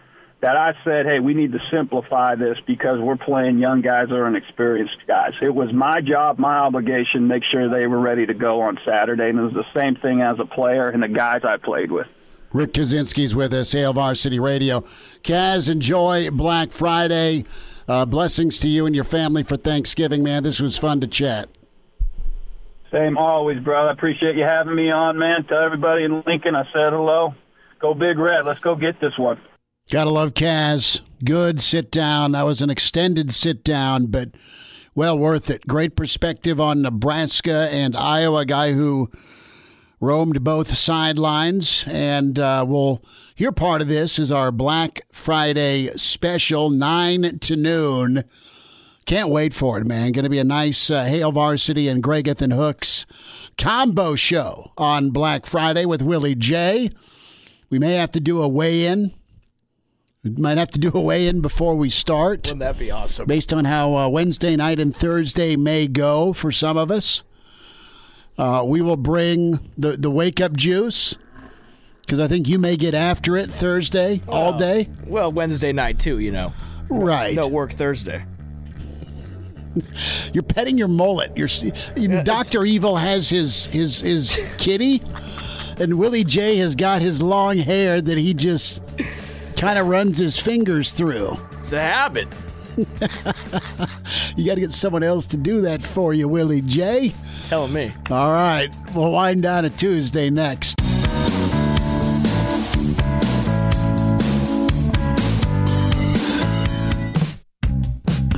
[0.40, 4.27] that I said, hey, we need to simplify this because we're playing young guys or
[4.27, 5.32] inexperienced guys.
[5.43, 9.28] It was my job, my obligation, make sure they were ready to go on Saturday.
[9.28, 12.07] And it was the same thing as a player and the guys I played with.
[12.52, 14.85] Rick Kaczenski's with us, Hail Varsity Radio.
[15.22, 17.44] Kaz, enjoy Black Friday.
[17.86, 20.43] Uh, blessings to you and your family for Thanksgiving, man.
[20.43, 21.48] This was fun to chat.
[22.93, 23.90] Same always, brother.
[23.90, 25.44] I appreciate you having me on, man.
[25.44, 27.35] Tell everybody in Lincoln I said hello.
[27.81, 28.44] Go Big Red.
[28.47, 29.40] Let's go get this one.
[29.90, 31.01] Gotta love Kaz.
[31.24, 32.32] Good sit down.
[32.32, 34.31] That was an extended sit down, but
[34.94, 35.66] well worth it.
[35.66, 38.44] Great perspective on Nebraska and Iowa.
[38.44, 39.10] Guy who
[40.01, 43.02] roamed both sidelines, and uh, we'll
[43.35, 48.24] hear part of this is our Black Friday special, nine to noon.
[49.05, 50.12] Can't wait for it, man.
[50.12, 53.06] Going to be a nice uh, Hail Varsity and Gregathan Hooks
[53.59, 56.90] combo show on Black Friday with Willie J.
[57.68, 59.12] We may have to do a weigh in.
[60.24, 62.47] We might have to do a weigh in before we start.
[62.47, 63.27] Wouldn't that be awesome?
[63.27, 67.22] Based on how uh, Wednesday night and Thursday may go for some of us.
[68.41, 71.15] Uh, we will bring the, the wake up juice
[72.01, 74.89] because I think you may get after it Thursday all day.
[75.07, 76.55] Well, Wednesday night too, you know.
[76.89, 77.37] Right.
[77.37, 78.25] No work Thursday.
[80.33, 81.37] You're petting your mullet.
[81.37, 81.49] You're,
[81.95, 85.03] you Doctor Evil has his his his kitty,
[85.79, 88.83] and Willie J has got his long hair that he just
[89.59, 91.37] kind of runs his fingers through.
[91.59, 92.27] It's a habit.
[94.37, 97.15] you got to get someone else to do that for you, Willie J.
[97.45, 97.93] Telling me.
[98.11, 100.77] All right, we'll wind down a Tuesday next.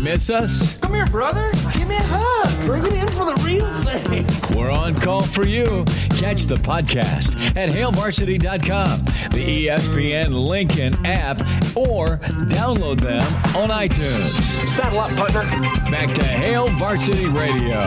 [0.01, 0.77] Miss us?
[0.79, 1.53] Come here, brother.
[1.73, 2.42] Give me a hug.
[2.65, 4.57] Bring it in for the real thing.
[4.57, 5.85] We're on call for you.
[6.11, 11.41] Catch the podcast at hailvarsity.com, the ESPN Lincoln app,
[11.77, 12.19] or
[12.49, 13.23] download them
[13.57, 14.31] on iTunes.
[14.69, 15.43] Saddle up, partner.
[15.91, 17.81] Back to Hail Varsity Radio.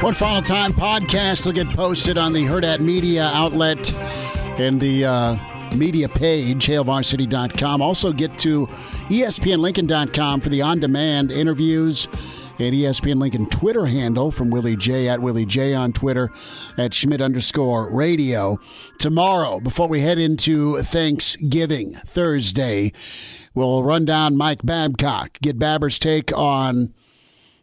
[0.00, 3.92] One final time, podcast will get posted on the Hurrdat Media outlet
[4.60, 5.36] and the uh,
[5.74, 7.80] media page, hailvarsity.com.
[7.80, 8.66] Also get to
[9.08, 12.06] espnlincoln.com for the on-demand interviews
[12.58, 16.30] and ESPN Lincoln Twitter handle from Willie J at Willie J on Twitter
[16.76, 18.58] at Schmidt underscore radio.
[18.98, 22.92] Tomorrow, before we head into Thanksgiving Thursday,
[23.54, 26.94] we'll run down Mike Babcock, get Babber's take on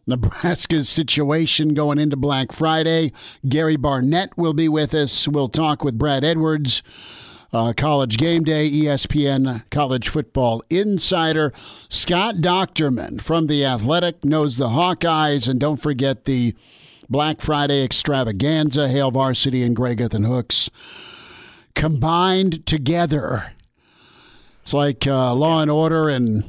[0.08, 3.12] Nebraska's situation going into Black Friday.
[3.48, 5.28] Gary Barnett will be with us.
[5.28, 6.84] We'll talk with Brad Edwards.
[7.54, 11.54] Uh, college game day, ESPN college football insider.
[11.90, 15.48] Scott Dochterman from The Athletic knows the Hawkeyes.
[15.48, 16.54] And don't forget the
[17.10, 20.70] Black Friday extravaganza, Hail Varsity and Gregathan Hooks
[21.76, 23.54] combined together.
[24.64, 26.44] It's like uh, Law and Order and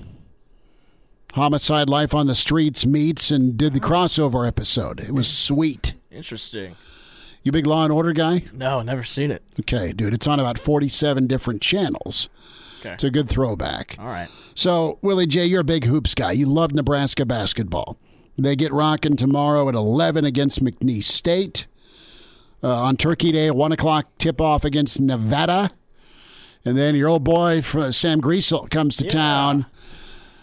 [1.35, 5.01] Homicide Life on the Streets meets and did the crossover episode.
[5.01, 5.93] It was sweet.
[6.11, 6.77] Interesting.
[7.47, 8.43] You big Law and Order guy?
[8.53, 9.41] No, never seen it.
[9.61, 10.13] Okay, dude.
[10.13, 12.29] It's on about 47 different channels.
[12.81, 12.95] Okay.
[12.95, 13.95] It's a good throwback.
[14.01, 14.27] All right.
[14.57, 16.33] So, Willie J, you're a big hoops guy.
[16.33, 17.99] You love Nebraska basketball.
[18.37, 21.69] They get rocking tomorrow at 11 against McNeese State.
[22.65, 25.71] Uh, on Turkey Day, 1 o'clock tip off against Nevada.
[26.65, 29.11] And then your old boy Sam Griesel, comes to Yeah.
[29.11, 29.67] town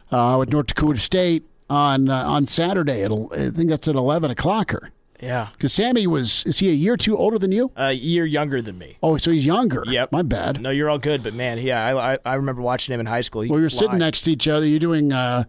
[0.10, 3.02] uh, with North Dakota State on uh, on Saturday.
[3.02, 4.88] It'll, I think that's at 11 o'clocker.
[5.24, 5.48] Yeah.
[5.54, 7.72] Because Sammy was, is he a year or two older than you?
[7.78, 8.98] A year younger than me.
[9.02, 9.84] Oh, so he's younger.
[9.88, 10.12] Yep.
[10.12, 10.62] My bad.
[10.62, 13.22] No, you're all good, but man, yeah, I I, I remember watching him in high
[13.22, 13.42] school.
[13.42, 14.66] He Well, you're sitting next to each other.
[14.68, 15.46] You're doing uh,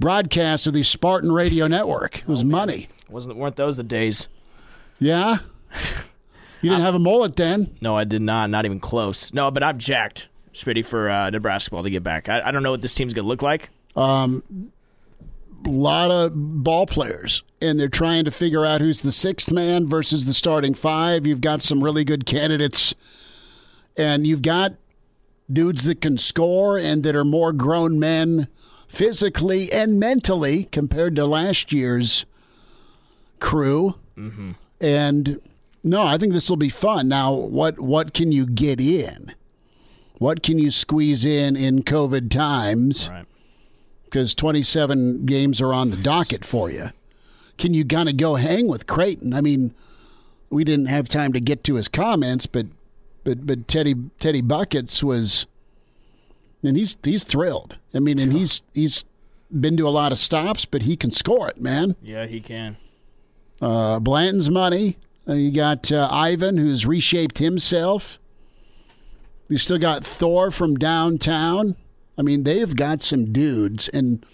[0.00, 2.20] broadcasts of the Spartan Radio Network.
[2.20, 2.88] It was Oh, money.
[3.10, 4.28] Wasn't weren't those the days?
[4.98, 5.38] Yeah.
[6.62, 7.76] You didn't have a mullet then.
[7.82, 8.48] No, I did not.
[8.48, 9.32] Not even close.
[9.34, 12.28] No, but I'm jacked, Smitty, for uh, Nebraska ball to get back.
[12.28, 13.68] I, I don't know what this team's gonna look like.
[13.96, 14.42] Um,
[15.66, 20.24] lot of ball players, and they're trying to figure out who's the sixth man versus
[20.24, 21.26] the starting five.
[21.26, 22.94] You've got some really good candidates,
[23.96, 24.74] and you've got
[25.50, 28.48] dudes that can score and that are more grown men
[28.88, 32.24] physically and mentally compared to last year's
[33.40, 33.96] crew.
[34.16, 34.52] Mm-hmm.
[34.80, 35.40] And
[35.82, 37.08] no, I think this will be fun.
[37.08, 39.34] Now, what what can you get in?
[40.18, 43.08] What can you squeeze in in COVID times?
[43.08, 43.26] Right.
[44.14, 46.90] Because 27 games are on the docket for you.
[47.58, 49.34] Can you kind of go hang with Creighton?
[49.34, 49.74] I mean,
[50.50, 52.66] we didn't have time to get to his comments, but
[53.24, 55.46] but but Teddy Teddy Buckets was,
[56.62, 57.76] and he's he's thrilled.
[57.92, 59.04] I mean, and he's he's
[59.50, 61.96] been to a lot of stops, but he can score it, man.
[62.00, 62.76] Yeah, he can.
[63.60, 64.96] Uh, Blanton's money.
[65.28, 68.20] Uh, you got uh, Ivan, who's reshaped himself.
[69.48, 71.74] You still got Thor from downtown.
[72.18, 73.88] I mean, they've got some dudes.
[73.88, 74.24] And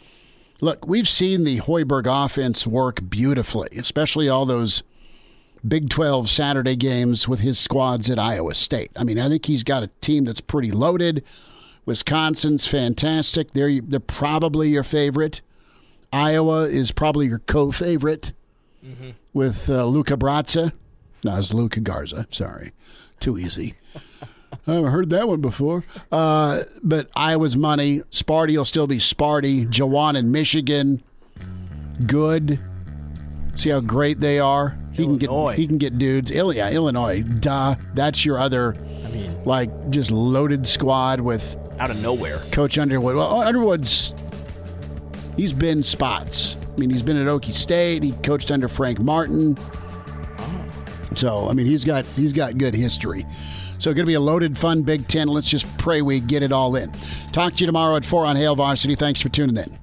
[0.61, 4.83] look, we've seen the Hoiberg offense work beautifully, especially all those
[5.67, 8.91] Big 12 Saturday games with his squads at Iowa State.
[8.97, 11.23] I mean, I think he's got a team that's pretty loaded.
[11.87, 13.53] Wisconsin's fantastic.
[13.53, 15.41] They're, they're probably your favorite.
[16.13, 18.33] Iowa is probably your co favorite
[18.83, 19.11] Mm-hmm.
[19.35, 20.73] with uh, Luca Brazza.
[21.23, 22.27] No, it's Luka Garza.
[22.31, 22.73] Sorry.
[23.21, 23.75] Too easy.
[24.71, 25.85] I haven't heard that one before.
[26.13, 28.01] Uh, but Iowa's money.
[28.13, 29.67] Sparty will still be Sparty.
[29.69, 31.03] Juwan in Michigan.
[32.07, 32.61] Good.
[33.57, 34.79] See how great they are.
[34.93, 36.31] He can get he can get dudes.
[36.31, 37.23] Illinois.
[37.23, 37.75] Duh.
[37.95, 42.39] That's your other I mean, like just loaded squad with out of nowhere.
[42.53, 43.17] Coach Underwood.
[43.17, 44.15] Well, Underwood's
[45.37, 46.57] he's been spots.
[46.63, 48.05] I mean, he's been at Okie State.
[48.05, 49.59] He coached under Frank Martin.
[51.17, 53.27] So, I mean, he's got he's got good history.
[53.81, 55.27] So, it's going to be a loaded, fun Big Ten.
[55.27, 56.93] Let's just pray we get it all in.
[57.33, 58.95] Talk to you tomorrow at four on Hail Varsity.
[58.95, 59.81] Thanks for tuning in.